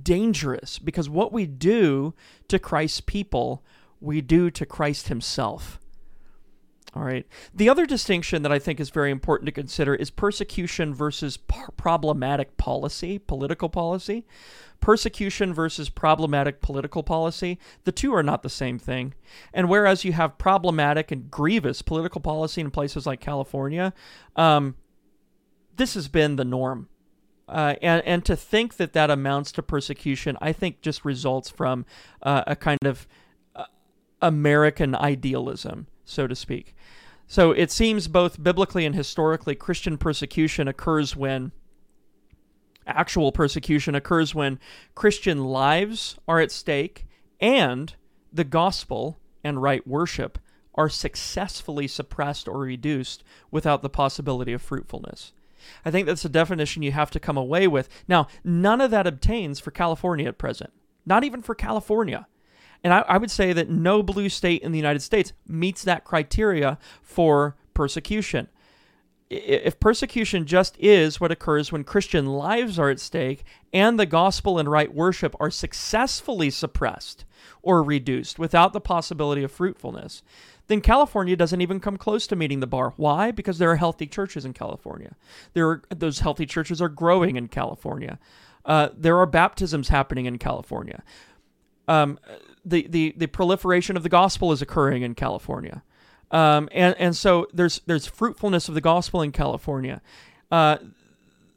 [0.01, 2.15] dangerous because what we do
[2.47, 3.63] to Christ's people,
[4.01, 5.79] we do to Christ himself.
[6.95, 7.25] All right.
[7.53, 12.55] The other distinction that I think is very important to consider is persecution versus problematic
[12.57, 14.25] policy, political policy.
[14.79, 19.13] Persecution versus problematic political policy, the two are not the same thing.
[19.53, 23.93] And whereas you have problematic and grievous political policy in places like California,
[24.35, 24.75] um,
[25.77, 26.89] this has been the norm.
[27.47, 31.85] Uh, and, and to think that that amounts to persecution, I think just results from
[32.21, 33.07] uh, a kind of
[33.55, 33.65] uh,
[34.21, 36.75] American idealism, so to speak.
[37.27, 41.51] So it seems both biblically and historically, Christian persecution occurs when
[42.85, 44.59] actual persecution occurs when
[44.93, 47.05] Christian lives are at stake
[47.39, 47.95] and
[48.31, 50.37] the gospel and right worship
[50.75, 55.33] are successfully suppressed or reduced without the possibility of fruitfulness.
[55.85, 57.87] I think that's a definition you have to come away with.
[58.07, 60.73] Now, none of that obtains for California at present.
[61.05, 62.27] Not even for California.
[62.83, 66.03] And I, I would say that no blue state in the United States meets that
[66.03, 68.49] criteria for persecution.
[69.29, 74.59] If persecution just is what occurs when Christian lives are at stake and the gospel
[74.59, 77.25] and right worship are successfully suppressed
[77.63, 80.21] or reduced without the possibility of fruitfulness,
[80.67, 82.93] then California doesn't even come close to meeting the bar.
[82.95, 83.31] Why?
[83.31, 85.15] Because there are healthy churches in California.
[85.53, 88.19] There are, those healthy churches are growing in California.
[88.65, 91.01] Uh, there are baptisms happening in California.
[91.87, 92.19] Um,
[92.65, 95.83] the, the, the proliferation of the gospel is occurring in California.
[96.31, 100.01] Um, and, and so there's, there's fruitfulness of the gospel in California.
[100.51, 100.77] Uh,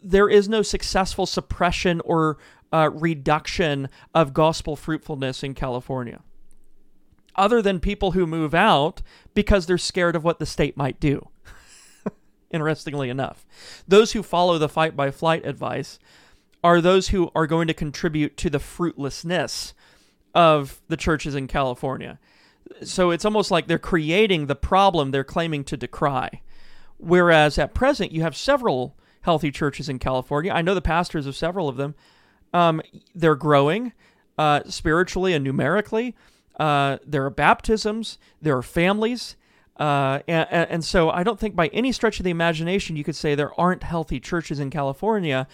[0.02, 2.38] there is no successful suppression or
[2.72, 6.20] uh, reduction of gospel fruitfulness in California,
[7.34, 9.02] other than people who move out
[9.34, 11.28] because they're scared of what the state might do.
[12.50, 13.46] Interestingly enough,
[13.88, 15.98] those who follow the fight by flight advice
[16.62, 19.74] are those who are going to contribute to the fruitlessness
[20.37, 22.18] of the churches in California.
[22.83, 26.42] So it's almost like they're creating the problem they're claiming to decry.
[26.99, 30.53] Whereas at present, you have several healthy churches in California.
[30.53, 31.94] I know the pastors of several of them.
[32.53, 32.83] Um,
[33.14, 33.94] they're growing
[34.37, 36.14] uh, spiritually and numerically.
[36.61, 39.37] Uh, there are baptisms, there are families.
[39.79, 43.16] Uh, and, and so I don't think by any stretch of the imagination you could
[43.16, 45.49] say there aren't healthy churches in California.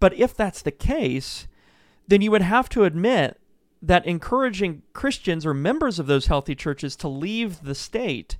[0.00, 1.46] But if that's the case,
[2.08, 3.38] then you would have to admit
[3.86, 8.36] that encouraging Christians or members of those healthy churches to leave the state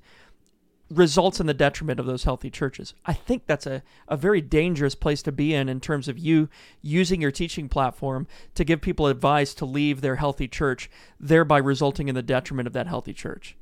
[0.89, 2.93] results in the detriment of those healthy churches.
[3.05, 6.49] I think that's a, a very dangerous place to be in in terms of you
[6.81, 12.07] using your teaching platform to give people advice to leave their healthy church, thereby resulting
[12.07, 13.55] in the detriment of that healthy church.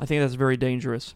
[0.00, 1.14] I think that's very dangerous.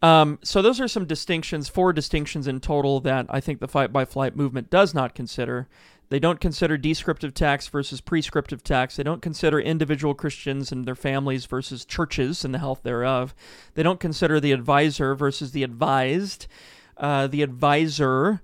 [0.00, 3.92] Um, so those are some distinctions, four distinctions in total that I think the fight
[3.92, 5.68] by flight movement does not consider.
[6.12, 8.96] They don't consider descriptive tax versus prescriptive tax.
[8.96, 13.34] They don't consider individual Christians and their families versus churches and the health thereof.
[13.72, 16.48] They don't consider the advisor versus the advised.
[16.98, 18.42] Uh, the advisor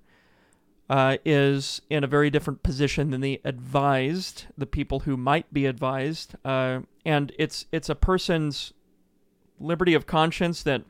[0.89, 5.67] uh, is in a very different position than the advised, the people who might be
[5.67, 8.73] advised, uh, and it's it's a person's
[9.61, 10.85] liberty of conscience that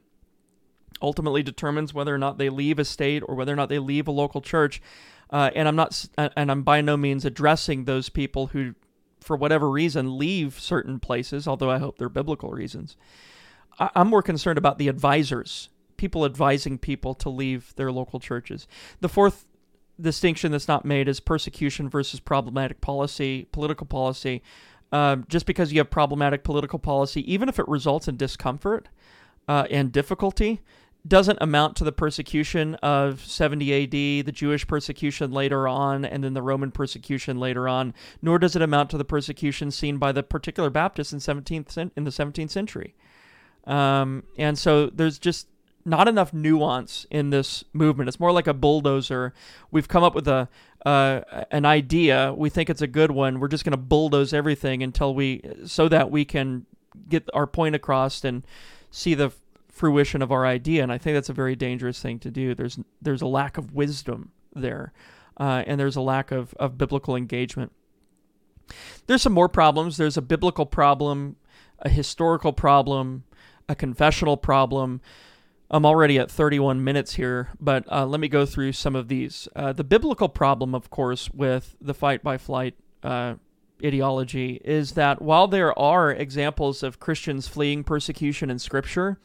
[1.03, 4.07] ultimately determines whether or not they leave a state or whether or not they leave
[4.07, 4.81] a local church.
[5.31, 8.75] Uh, and I'm not, and I'm by no means addressing those people who,
[9.21, 11.47] for whatever reason, leave certain places.
[11.47, 12.97] Although I hope they're biblical reasons.
[13.79, 18.67] I'm more concerned about the advisors, people advising people to leave their local churches.
[19.01, 19.45] The fourth
[20.01, 24.43] distinction that's not made is persecution versus problematic policy, political policy.
[24.91, 28.89] Um, just because you have problematic political policy, even if it results in discomfort
[29.47, 30.63] uh, and difficulty,
[31.07, 36.35] doesn't amount to the persecution of 70 AD, the Jewish persecution later on, and then
[36.35, 40.23] the Roman persecution later on, nor does it amount to the persecution seen by the
[40.23, 42.95] particular Baptists in 17th in the 17th century.
[43.65, 45.47] Um, and so there's just
[45.85, 48.09] not enough nuance in this movement.
[48.09, 49.33] It's more like a bulldozer.
[49.71, 50.49] We've come up with a
[50.87, 52.33] uh, an idea.
[52.37, 53.41] We think it's a good one.
[53.41, 56.67] We're just going to bulldoze everything until we, so that we can
[57.09, 58.47] get our point across and
[58.91, 59.33] see the
[59.79, 60.83] fruition of our idea.
[60.83, 62.55] And I think that's a very dangerous thing to do.
[62.55, 64.93] There's there's a lack of wisdom there,
[65.39, 67.73] uh, and there's a lack of, of biblical engagement.
[69.07, 69.97] There's some more problems.
[69.97, 71.37] There's a biblical problem,
[71.79, 73.25] a historical problem,
[73.69, 75.01] a confessional problem.
[75.71, 79.49] I'm already at 31 minutes here, but uh, let me go through some of these.
[79.55, 83.35] Uh, the biblical problem, of course, with the fight by flight uh,
[83.85, 89.19] ideology is that while there are examples of Christians fleeing persecution in Scripture,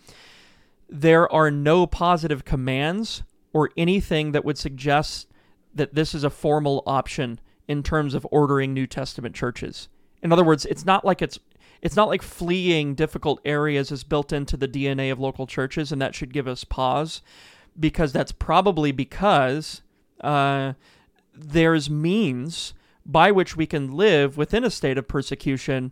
[0.89, 5.28] there are no positive commands or anything that would suggest
[5.74, 9.88] that this is a formal option in terms of ordering New Testament churches.
[10.22, 11.39] In other words, it's not like it's
[11.82, 16.02] it's not like fleeing difficult areas is built into the DNA of local churches, and
[16.02, 17.22] that should give us pause,
[17.78, 19.82] because that's probably because
[20.22, 20.74] uh,
[21.34, 22.74] there's means
[23.06, 25.91] by which we can live within a state of persecution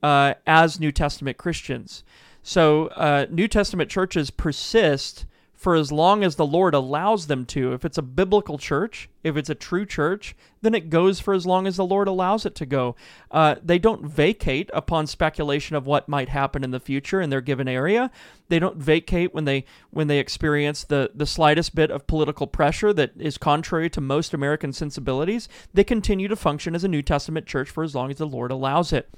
[0.00, 2.04] uh, as New Testament Christians.
[2.42, 5.26] So uh, New Testament churches persist
[5.62, 7.72] for as long as the Lord allows them to.
[7.72, 11.46] If it's a biblical church, if it's a true church, then it goes for as
[11.46, 12.96] long as the Lord allows it to go.
[13.30, 17.40] Uh, they don't vacate upon speculation of what might happen in the future in their
[17.40, 18.10] given area.
[18.48, 22.92] They don't vacate when they when they experience the the slightest bit of political pressure
[22.94, 25.48] that is contrary to most American sensibilities.
[25.72, 28.50] They continue to function as a New Testament church for as long as the Lord
[28.50, 29.08] allows it.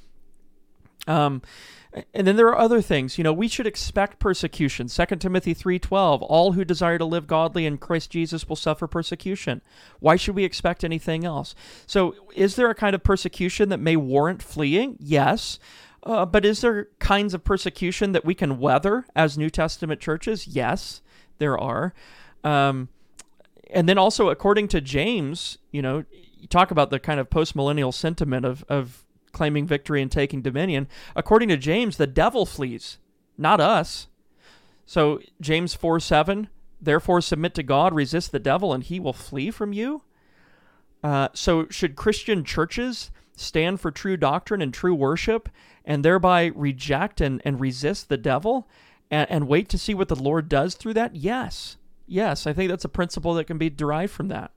[1.06, 1.42] Um,
[2.12, 3.18] and then there are other things.
[3.18, 4.88] You know, we should expect persecution.
[4.88, 9.62] 2 Timothy 3:12, all who desire to live godly in Christ Jesus will suffer persecution.
[10.00, 11.54] Why should we expect anything else?
[11.86, 14.96] So, is there a kind of persecution that may warrant fleeing?
[14.98, 15.58] Yes.
[16.02, 20.46] Uh, but is there kinds of persecution that we can weather as New Testament churches?
[20.46, 21.00] Yes,
[21.38, 21.94] there are.
[22.42, 22.88] Um,
[23.70, 26.04] and then also, according to James, you know,
[26.38, 29.03] you talk about the kind of postmillennial sentiment of, of
[29.34, 30.88] claiming victory and taking dominion.
[31.14, 32.98] According to James, the devil flees,
[33.36, 34.06] not us.
[34.86, 36.48] So, James 4 7,
[36.80, 40.02] therefore submit to God, resist the devil, and he will flee from you.
[41.02, 45.48] Uh, so, should Christian churches stand for true doctrine and true worship
[45.84, 48.68] and thereby reject and, and resist the devil
[49.10, 51.16] and, and wait to see what the Lord does through that?
[51.16, 51.76] Yes.
[52.06, 54.52] Yes, I think that's a principle that can be derived from that.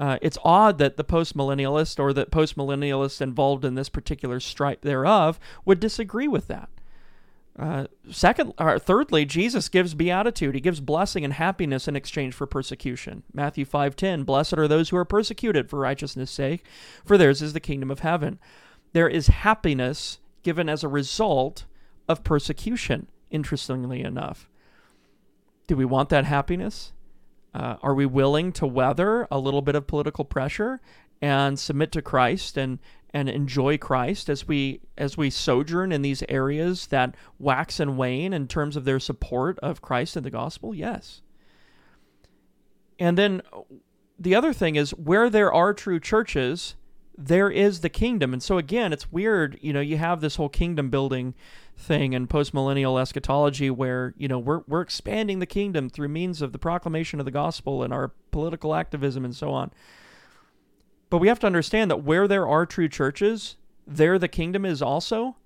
[0.00, 5.38] Uh, it's odd that the postmillennialist or that postmillennialists involved in this particular stripe thereof
[5.66, 6.70] would disagree with that.
[7.58, 10.54] Uh, second, or thirdly, Jesus gives beatitude.
[10.54, 13.24] He gives blessing and happiness in exchange for persecution.
[13.34, 16.64] Matthew 5:10, "Blessed are those who are persecuted for righteousness' sake,
[17.04, 18.38] for theirs is the kingdom of heaven."
[18.94, 21.66] There is happiness given as a result
[22.08, 24.48] of persecution, interestingly enough.
[25.66, 26.92] Do we want that happiness?
[27.54, 30.80] Uh, are we willing to weather a little bit of political pressure
[31.20, 32.78] and submit to Christ and
[33.12, 38.32] and enjoy Christ as we as we sojourn in these areas that wax and wane
[38.32, 40.74] in terms of their support of Christ and the gospel?
[40.74, 41.22] Yes.
[42.98, 43.42] And then
[44.18, 46.76] the other thing is where there are true churches,
[47.20, 48.32] there is the kingdom.
[48.32, 51.34] And so again, it's weird, you know, you have this whole kingdom building
[51.76, 56.52] thing in postmillennial eschatology where, you know, we're we're expanding the kingdom through means of
[56.52, 59.70] the proclamation of the gospel and our political activism and so on.
[61.10, 63.56] But we have to understand that where there are true churches,
[63.86, 65.36] there the kingdom is also.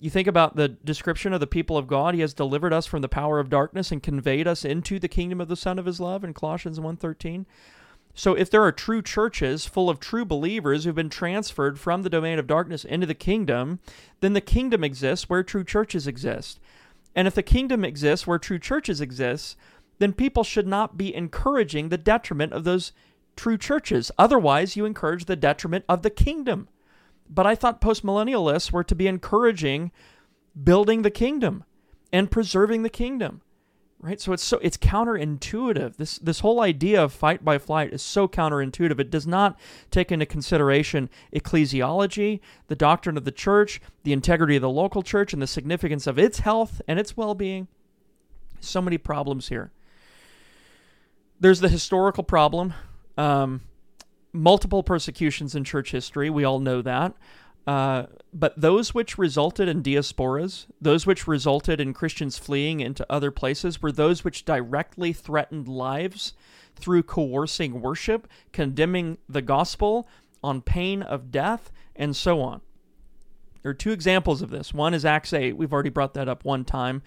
[0.00, 3.02] You think about the description of the people of God, he has delivered us from
[3.02, 6.00] the power of darkness and conveyed us into the kingdom of the son of his
[6.00, 7.46] love in Colossians 1:13.
[8.14, 12.10] So if there are true churches full of true believers who've been transferred from the
[12.10, 13.80] domain of darkness into the kingdom,
[14.20, 16.60] then the kingdom exists where true churches exist.
[17.14, 19.56] And if the kingdom exists where true churches exist,
[19.98, 22.92] then people should not be encouraging the detriment of those
[23.36, 24.10] true churches.
[24.18, 26.68] Otherwise, you encourage the detriment of the kingdom.
[27.28, 29.92] But I thought postmillennialists were to be encouraging
[30.62, 31.64] building the kingdom
[32.12, 33.42] and preserving the kingdom.
[34.02, 34.18] Right?
[34.18, 35.96] So it's so it's counterintuitive.
[35.96, 38.98] This this whole idea of fight by flight is so counterintuitive.
[38.98, 39.58] It does not
[39.90, 45.34] take into consideration ecclesiology, the doctrine of the church, the integrity of the local church
[45.34, 47.68] and the significance of its health and its well-being.
[48.60, 49.70] So many problems here.
[51.38, 52.72] There's the historical problem
[53.20, 53.60] um,
[54.32, 57.14] multiple persecutions in church history, we all know that.
[57.66, 63.30] Uh, but those which resulted in diasporas, those which resulted in Christians fleeing into other
[63.30, 66.34] places, were those which directly threatened lives
[66.74, 70.08] through coercing worship, condemning the gospel
[70.42, 72.60] on pain of death, and so on.
[73.62, 74.72] There are two examples of this.
[74.72, 75.56] One is Acts 8.
[75.56, 77.02] We've already brought that up one time,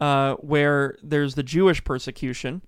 [0.00, 2.62] uh, where there's the Jewish persecution.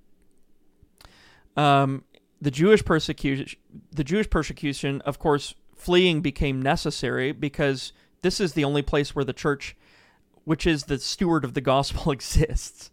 [1.56, 2.04] Um,
[2.40, 3.58] the Jewish persecution,
[3.92, 9.24] the Jewish persecution, of course, fleeing became necessary because this is the only place where
[9.24, 9.76] the church,
[10.44, 12.90] which is the steward of the gospel, exists.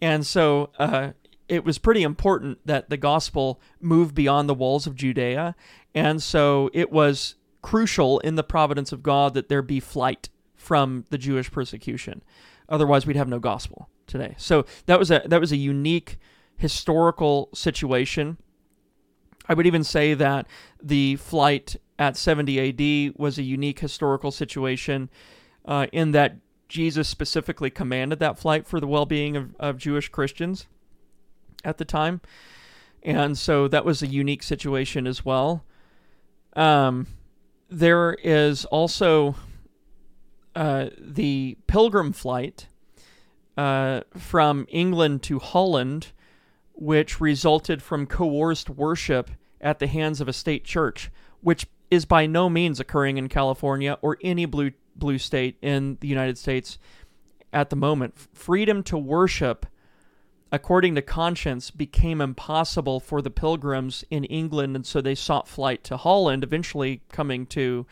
[0.00, 1.12] And so uh,
[1.48, 5.54] it was pretty important that the gospel move beyond the walls of Judea.
[5.94, 11.04] And so it was crucial in the providence of God that there be flight from
[11.10, 12.22] the Jewish persecution.
[12.68, 14.34] Otherwise, we'd have no gospel today.
[14.38, 16.18] So that was a that was a unique
[16.56, 18.38] historical situation
[19.48, 20.46] I would even say that
[20.82, 25.10] the flight at 70 AD was a unique historical situation
[25.64, 26.36] uh, in that
[26.68, 30.66] Jesus specifically commanded that flight for the well being of, of Jewish Christians
[31.64, 32.20] at the time.
[33.02, 35.64] And so that was a unique situation as well.
[36.54, 37.06] Um,
[37.68, 39.34] there is also
[40.54, 42.68] uh, the pilgrim flight
[43.56, 46.12] uh, from England to Holland
[46.74, 51.10] which resulted from coerced worship at the hands of a state church,
[51.40, 56.08] which is by no means occurring in California or any blue blue state in the
[56.08, 56.78] United States
[57.52, 58.14] at the moment.
[58.32, 59.66] Freedom to worship
[60.50, 65.82] according to conscience became impossible for the pilgrims in England and so they sought flight
[65.82, 67.86] to Holland eventually coming to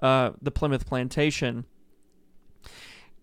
[0.00, 1.64] uh, the Plymouth plantation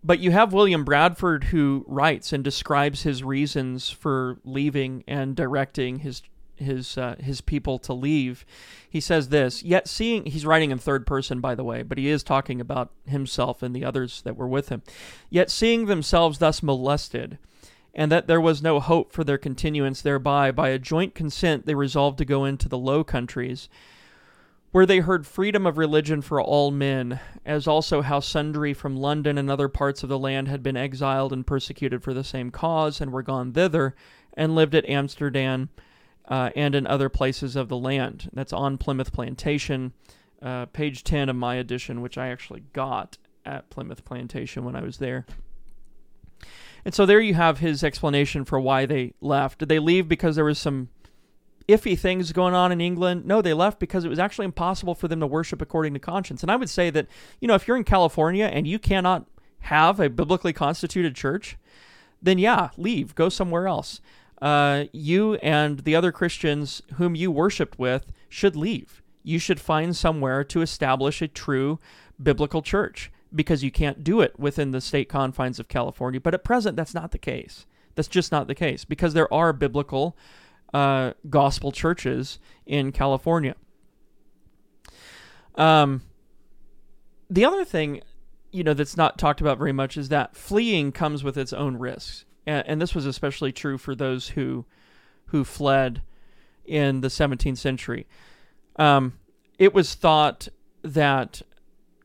[0.04, 6.00] but you have William Bradford who writes and describes his reasons for leaving and directing
[6.00, 6.22] his
[6.56, 8.46] his uh, his people to leave.
[8.90, 12.08] He says this, yet seeing he's writing in third person by the way, but he
[12.08, 14.84] is talking about himself and the others that were with him.
[15.30, 17.38] Yet seeing themselves thus molested
[17.94, 21.76] and that there was no hope for their continuance thereby by a joint consent they
[21.76, 23.68] resolved to go into the low countries
[24.72, 29.38] where they heard freedom of religion for all men, as also how sundry from London
[29.38, 33.02] and other parts of the land had been exiled and persecuted for the same cause,
[33.02, 33.96] and were gone thither,
[34.34, 35.70] and lived at Amsterdam
[36.30, 38.30] uh, and in other places of the land.
[38.32, 39.92] That's on Plymouth Plantation,
[40.42, 44.82] uh, page 10 of my edition, which I actually got at Plymouth Plantation when I
[44.82, 45.26] was there.
[46.86, 49.60] And so there you have his explanation for why they left.
[49.60, 50.90] Did they leave because there was some
[51.68, 53.26] iffy things going on in England.
[53.26, 56.42] No, they left because it was actually impossible for them to worship according to conscience.
[56.42, 57.08] And I would say that,
[57.40, 59.26] you know, if you're in California and you cannot
[59.62, 61.58] have a biblically constituted church,
[62.22, 64.02] then yeah, leave, go somewhere else.
[64.42, 69.02] Uh, you and the other Christians whom you worshiped with should leave.
[69.24, 71.80] You should find somewhere to establish a true
[72.22, 76.20] biblical church because you can't do it within the state confines of California.
[76.20, 77.66] But at present, that's not the case.
[77.96, 80.18] That's just not the case because there are biblical
[80.74, 83.56] uh, gospel churches in California.
[85.56, 86.02] Um,
[87.30, 88.02] the other thing,
[88.52, 91.78] you know, that's not talked about very much is that fleeing comes with its own
[91.78, 94.66] risks, and, and this was especially true for those who
[95.26, 96.02] who fled
[96.66, 98.06] in the 17th century.
[98.76, 99.14] Um,
[99.58, 100.50] it was thought
[100.84, 101.42] that,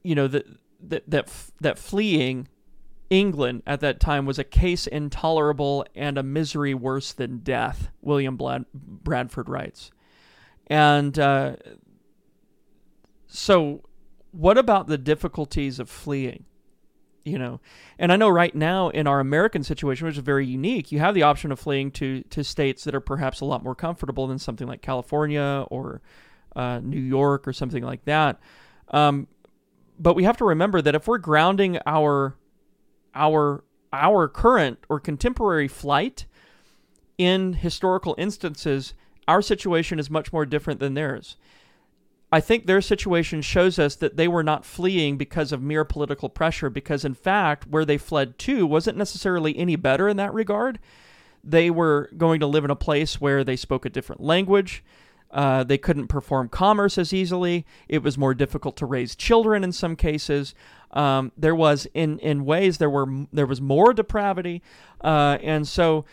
[0.03, 0.47] you know, that
[0.81, 2.49] that that that fleeing
[3.11, 8.39] England at that time was a case intolerable and a misery worse than death, William
[8.75, 9.91] Bradford writes.
[10.67, 11.57] And uh,
[13.27, 13.83] so,
[14.33, 16.45] what about the difficulties of fleeing?
[17.25, 17.61] You know,
[17.99, 21.15] and I know right now in our American situation, which is very unique, you have
[21.15, 24.39] the option of fleeing to to states that are perhaps a lot more comfortable than
[24.39, 26.03] something like California or
[26.55, 28.41] uh, New York or something like that.
[28.89, 29.27] Um,
[29.99, 32.37] but we have to remember that if we're grounding our
[33.17, 36.27] our our current or contemporary flight
[37.19, 38.95] in historical instances,
[39.27, 41.37] our situation is much more different than theirs.
[42.31, 46.29] I think their situation shows us that they were not fleeing because of mere political
[46.29, 50.79] pressure, because in fact, where they fled to wasn't necessarily any better in that regard.
[51.45, 54.85] They were going to live in a place where they spoke a different language.
[55.31, 57.65] Uh, they couldn't perform commerce as easily.
[57.89, 60.55] It was more difficult to raise children in some cases.
[60.93, 64.63] Um, there was, in in ways, there were there was more depravity,
[65.03, 66.05] uh, and so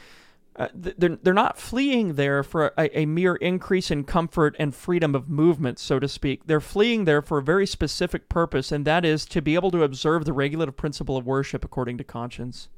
[0.56, 5.16] uh, they're, they're not fleeing there for a, a, mere increase in comfort and freedom
[5.16, 6.46] of movement, so to speak.
[6.46, 9.82] They're fleeing there for a very specific purpose, and that is to be able to
[9.82, 12.70] observe the regulative principle of worship according to conscience.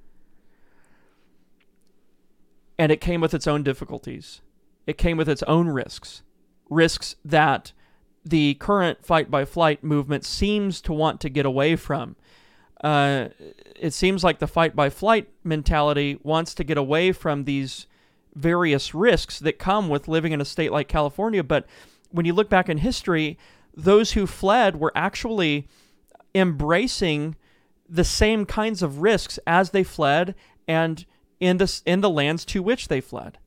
[2.79, 4.41] And it came with its own difficulties,
[4.87, 6.21] it came with its own risks.
[6.69, 7.73] Risks that
[8.25, 12.15] the current fight by flight movement seems to want to get away from
[12.85, 13.29] uh,
[13.75, 17.87] it seems like the fight by flight mentality wants to get away from these
[18.35, 21.43] various risks that come with living in a state like California.
[21.43, 21.65] But
[22.11, 23.39] when you look back in history,
[23.73, 25.67] those who fled were actually
[26.33, 27.35] embracing
[27.87, 30.35] the same kinds of risks as they fled
[30.67, 31.05] and
[31.39, 33.37] in the, in the lands to which they fled.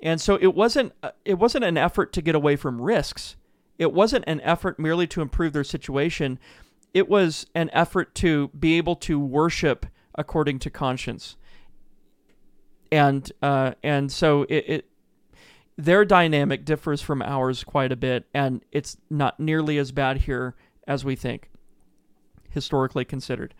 [0.00, 3.36] And so it wasn't uh, it wasn't an effort to get away from risks.
[3.78, 6.38] It wasn't an effort merely to improve their situation
[6.96, 11.36] it was an effort to be able to worship according to conscience.
[12.90, 14.88] And uh, and so it, it
[15.76, 20.54] their dynamic differs from ours quite a bit, and it's not nearly as bad here
[20.88, 21.50] as we think,
[22.48, 23.52] historically considered.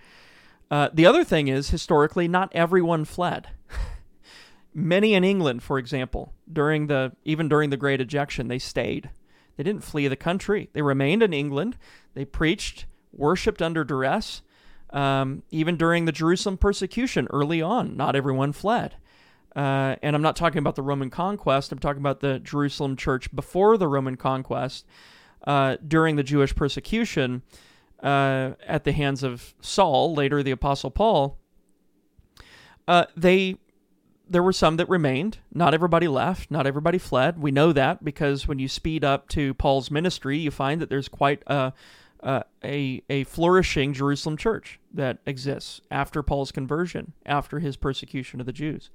[0.70, 3.48] Uh, the other thing is, historically, not everyone fled.
[4.74, 9.10] Many in England, for example, during the even during the Great Ejection, they stayed.
[9.57, 10.68] They didn't flee the country.
[10.72, 11.76] They remained in England.
[12.14, 14.42] They preached worshipped under duress.
[14.90, 18.96] Um, even during the Jerusalem persecution early on, not everyone fled.
[19.54, 23.34] Uh, and I'm not talking about the Roman conquest, I'm talking about the Jerusalem church
[23.34, 24.86] before the Roman conquest.
[25.46, 27.42] Uh, during the Jewish persecution
[28.02, 31.38] uh, at the hands of Saul, later the Apostle Paul,
[32.88, 33.57] uh, they
[34.29, 35.39] there were some that remained.
[35.53, 36.51] Not everybody left.
[36.51, 37.39] Not everybody fled.
[37.41, 41.09] We know that because when you speed up to Paul's ministry, you find that there's
[41.09, 41.72] quite a
[42.22, 48.47] uh, a, a flourishing Jerusalem church that exists after Paul's conversion, after his persecution of
[48.47, 48.91] the Jews,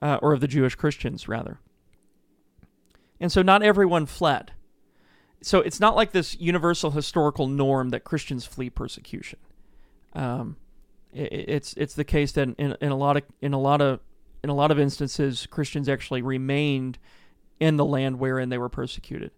[0.00, 1.58] uh, or of the Jewish Christians, rather.
[3.20, 4.52] And so not everyone fled.
[5.42, 9.38] So it's not like this universal historical norm that Christians flee persecution.
[10.14, 10.56] Um,
[11.12, 14.00] it, it's it's the case that in, in a lot of in a lot of
[14.44, 16.98] in a lot of instances Christians actually remained
[17.58, 19.30] in the land wherein they were persecuted.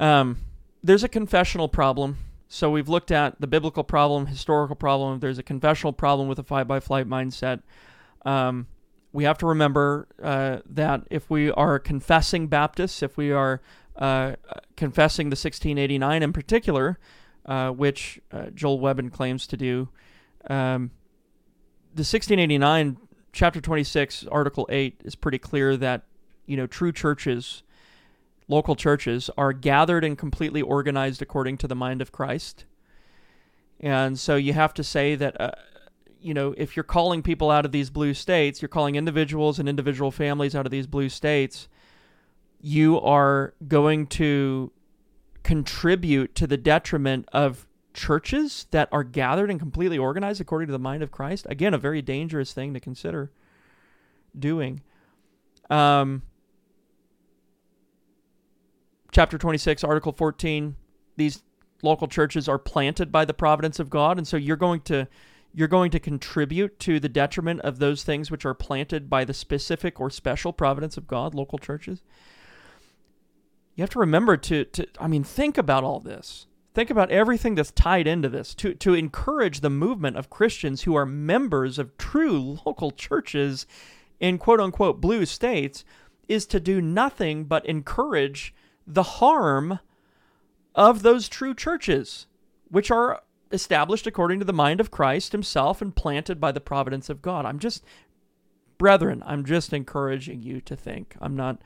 [0.00, 0.38] Um,
[0.82, 2.16] there's a confessional problem.
[2.48, 5.20] So we've looked at the biblical problem, historical problem.
[5.20, 7.62] There's a confessional problem with a fight by flight mindset.
[8.24, 8.68] Um,
[9.12, 13.60] we have to remember uh, that if we are confessing Baptists, if we are
[13.96, 14.36] uh,
[14.76, 16.98] confessing the 1689 in particular,
[17.44, 19.90] uh, which uh, Joel Webbon claims to do,
[20.48, 20.90] um,
[21.94, 22.96] the 1689
[23.34, 26.04] chapter 26 article 8 is pretty clear that
[26.46, 27.62] you know true churches
[28.48, 32.64] local churches are gathered and completely organized according to the mind of Christ.
[33.80, 35.52] And so you have to say that, uh,
[36.20, 39.68] you know, if you're calling people out of these blue states, you're calling individuals and
[39.68, 41.68] individual families out of these blue states,
[42.60, 44.72] you are going to
[45.42, 50.78] contribute to the detriment of churches that are gathered and completely organized according to the
[50.78, 51.46] mind of Christ.
[51.48, 53.30] Again, a very dangerous thing to consider
[54.38, 54.82] doing.
[55.70, 56.22] Um,
[59.12, 60.76] chapter 26, article 14,
[61.16, 61.42] these
[61.82, 65.08] local churches are planted by the providence of God, and so you're going to
[65.56, 69.32] you're going to contribute to the detriment of those things which are planted by the
[69.32, 72.02] specific or special providence of God, local churches.
[73.76, 76.46] You have to remember to, to I mean, think about all this.
[76.74, 80.96] Think about everything that's tied into this to, to encourage the movement of Christians who
[80.96, 83.64] are members of true local churches
[84.18, 85.84] in quote unquote blue states
[86.26, 88.52] is to do nothing but encourage
[88.86, 89.78] the harm
[90.74, 92.26] of those true churches,
[92.68, 93.22] which are
[93.52, 97.46] established according to the mind of Christ himself and planted by the providence of God.
[97.46, 97.84] I'm just,
[98.78, 101.14] brethren, I'm just encouraging you to think.
[101.20, 101.62] I'm not,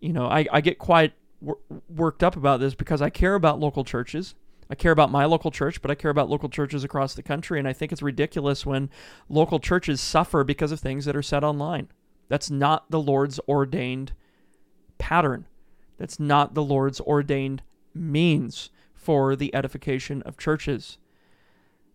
[0.00, 1.12] you know, I, I get quite
[1.42, 4.34] wor- worked up about this because I care about local churches.
[4.70, 7.58] I care about my local church, but I care about local churches across the country.
[7.58, 8.88] And I think it's ridiculous when
[9.28, 11.88] local churches suffer because of things that are said online.
[12.28, 14.12] That's not the Lord's ordained
[14.96, 15.46] pattern.
[15.98, 17.62] That's not the Lord's ordained
[17.94, 20.96] means for the edification of churches.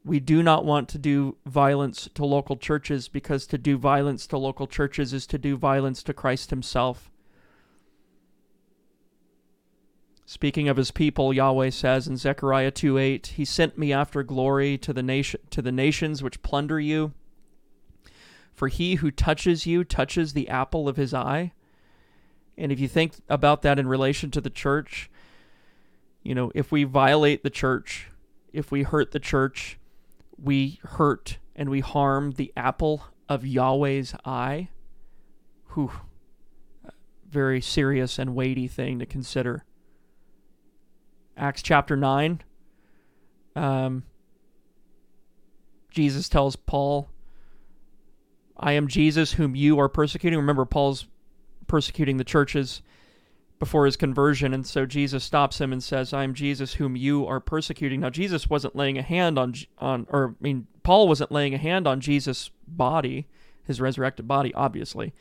[0.05, 4.37] We do not want to do violence to local churches because to do violence to
[4.37, 7.09] local churches is to do violence to Christ Himself.
[10.29, 14.91] Speaking of his people, Yahweh says in Zechariah 2:8, He sent me after glory to
[14.91, 17.13] the nation to the nations which plunder you.
[18.53, 21.53] For he who touches you touches the apple of his eye.
[22.57, 25.09] And if you think about that in relation to the church,
[26.23, 28.09] you know, if we violate the church,
[28.51, 29.79] if we hurt the church,
[30.37, 34.67] we hurt and we harm the apple of Yahweh's eye.
[35.73, 35.93] Whew.
[37.29, 39.63] Very serious and weighty thing to consider.
[41.37, 42.41] Acts chapter 9.
[43.55, 44.03] Um,
[45.91, 47.09] Jesus tells Paul,
[48.57, 50.39] I am Jesus whom you are persecuting.
[50.39, 51.07] Remember, Paul's
[51.67, 52.81] persecuting the churches
[53.59, 57.25] before his conversion, and so Jesus stops him and says, I am Jesus whom you
[57.25, 58.01] are persecuting.
[58.01, 61.59] Now, Jesus wasn't laying a hand on, on or I mean, Paul wasn't laying a
[61.59, 63.27] hand on Jesus' body,
[63.63, 65.13] his resurrected body, obviously.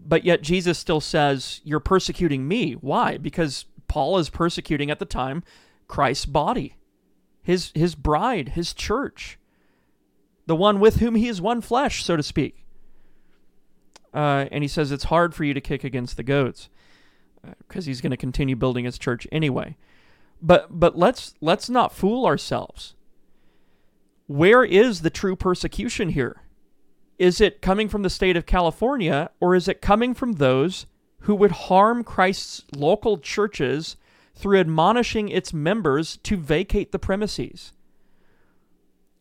[0.00, 2.72] But yet Jesus still says, You're persecuting me.
[2.72, 3.18] Why?
[3.18, 5.44] Because Paul is persecuting at the time
[5.86, 6.76] Christ's body,
[7.42, 9.38] his, his bride, his church,
[10.46, 12.64] the one with whom he is one flesh, so to speak.
[14.14, 16.70] Uh, and he says it's hard for you to kick against the goats
[17.58, 19.76] because uh, he's going to continue building his church anyway.
[20.40, 22.94] But but let's let's not fool ourselves.
[24.26, 26.40] Where is the true persecution here?
[27.18, 30.86] Is it coming from the state of California or is it coming from those
[31.22, 33.96] who would harm Christ's local churches
[34.34, 37.72] through admonishing its members to vacate the premises.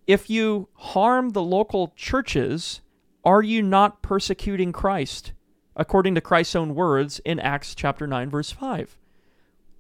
[0.08, 2.82] If you harm the local churches,
[3.24, 5.34] are you not persecuting Christ?
[5.76, 8.98] According to Christ's own words in Acts chapter 9 verse 5.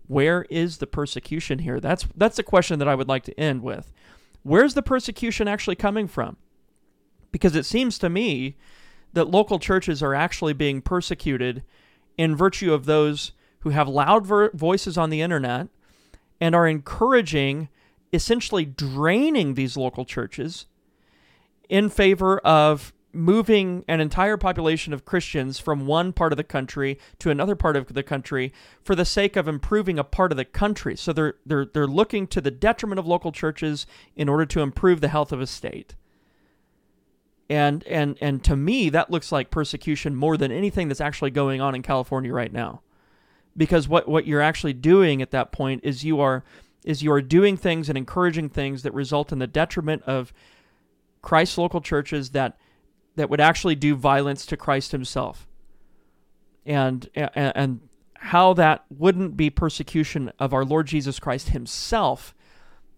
[0.07, 1.79] Where is the persecution here?
[1.79, 3.91] That's that's a question that I would like to end with.
[4.43, 6.37] Where's the persecution actually coming from?
[7.31, 8.57] Because it seems to me
[9.13, 11.63] that local churches are actually being persecuted
[12.17, 15.67] in virtue of those who have loud ver- voices on the internet
[16.39, 17.69] and are encouraging,
[18.11, 20.65] essentially draining these local churches
[21.69, 26.97] in favor of moving an entire population of Christians from one part of the country
[27.19, 28.53] to another part of the country
[28.83, 30.95] for the sake of improving a part of the country.
[30.95, 33.85] So they're they're they're looking to the detriment of local churches
[34.15, 35.95] in order to improve the health of a state
[37.51, 41.59] and and and to me that looks like persecution more than anything that's actually going
[41.59, 42.81] on in California right now
[43.57, 46.45] because what what you're actually doing at that point is you are
[46.85, 50.31] is you are doing things and encouraging things that result in the detriment of
[51.21, 52.57] Christ's local churches that
[53.17, 55.45] that would actually do violence to Christ himself
[56.65, 57.79] and and, and
[58.15, 62.33] how that wouldn't be persecution of our Lord Jesus Christ himself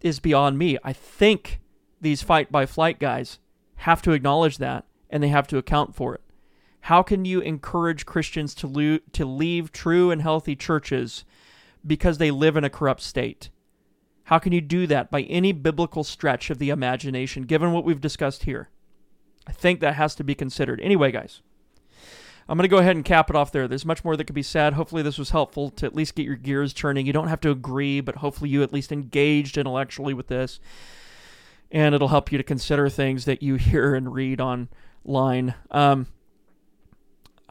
[0.01, 0.77] is beyond me.
[0.83, 1.59] I think
[1.99, 3.39] these fight by flight guys
[3.83, 6.21] have to acknowledge that and they have to account for it.
[6.81, 11.25] How can you encourage Christians to, lo- to leave true and healthy churches
[11.85, 13.49] because they live in a corrupt state?
[14.25, 17.99] How can you do that by any biblical stretch of the imagination, given what we've
[17.99, 18.69] discussed here?
[19.45, 20.79] I think that has to be considered.
[20.79, 21.41] Anyway, guys,
[22.47, 23.67] I'm going to go ahead and cap it off there.
[23.67, 24.73] There's much more that could be said.
[24.73, 27.05] Hopefully, this was helpful to at least get your gears turning.
[27.05, 30.61] You don't have to agree, but hopefully, you at least engaged intellectually with this
[31.73, 35.55] and it'll help you to consider things that you hear and read online.
[35.71, 36.07] Um,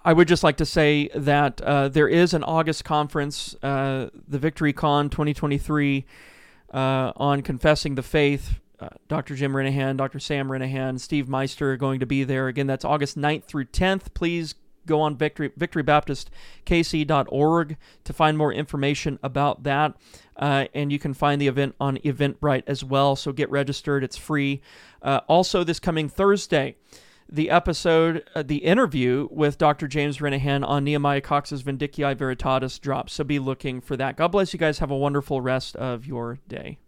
[0.04, 4.38] I would just like to say that uh, there is an August conference, uh, the
[4.38, 6.04] Victory Con 2023,
[6.72, 8.58] uh, on confessing the faith.
[8.80, 9.36] Uh, Dr.
[9.36, 10.18] Jim Renihan, Dr.
[10.18, 12.48] Sam Renihan, Steve Meister are going to be there.
[12.48, 14.12] Again, that's August 9th through 10th.
[14.12, 14.56] Please
[14.86, 19.94] go on victory, victorybaptistkc.org to find more information about that.
[20.36, 23.16] Uh, and you can find the event on Eventbrite as well.
[23.16, 24.62] So get registered, it's free.
[25.02, 26.76] Uh, also, this coming Thursday,
[27.28, 29.88] the episode, uh, the interview with Dr.
[29.88, 33.14] James Renihan on Nehemiah Coxe's Vindiciae Veritatis drops.
[33.14, 34.16] So be looking for that.
[34.16, 34.78] God bless you guys.
[34.78, 36.78] Have a wonderful rest of your day.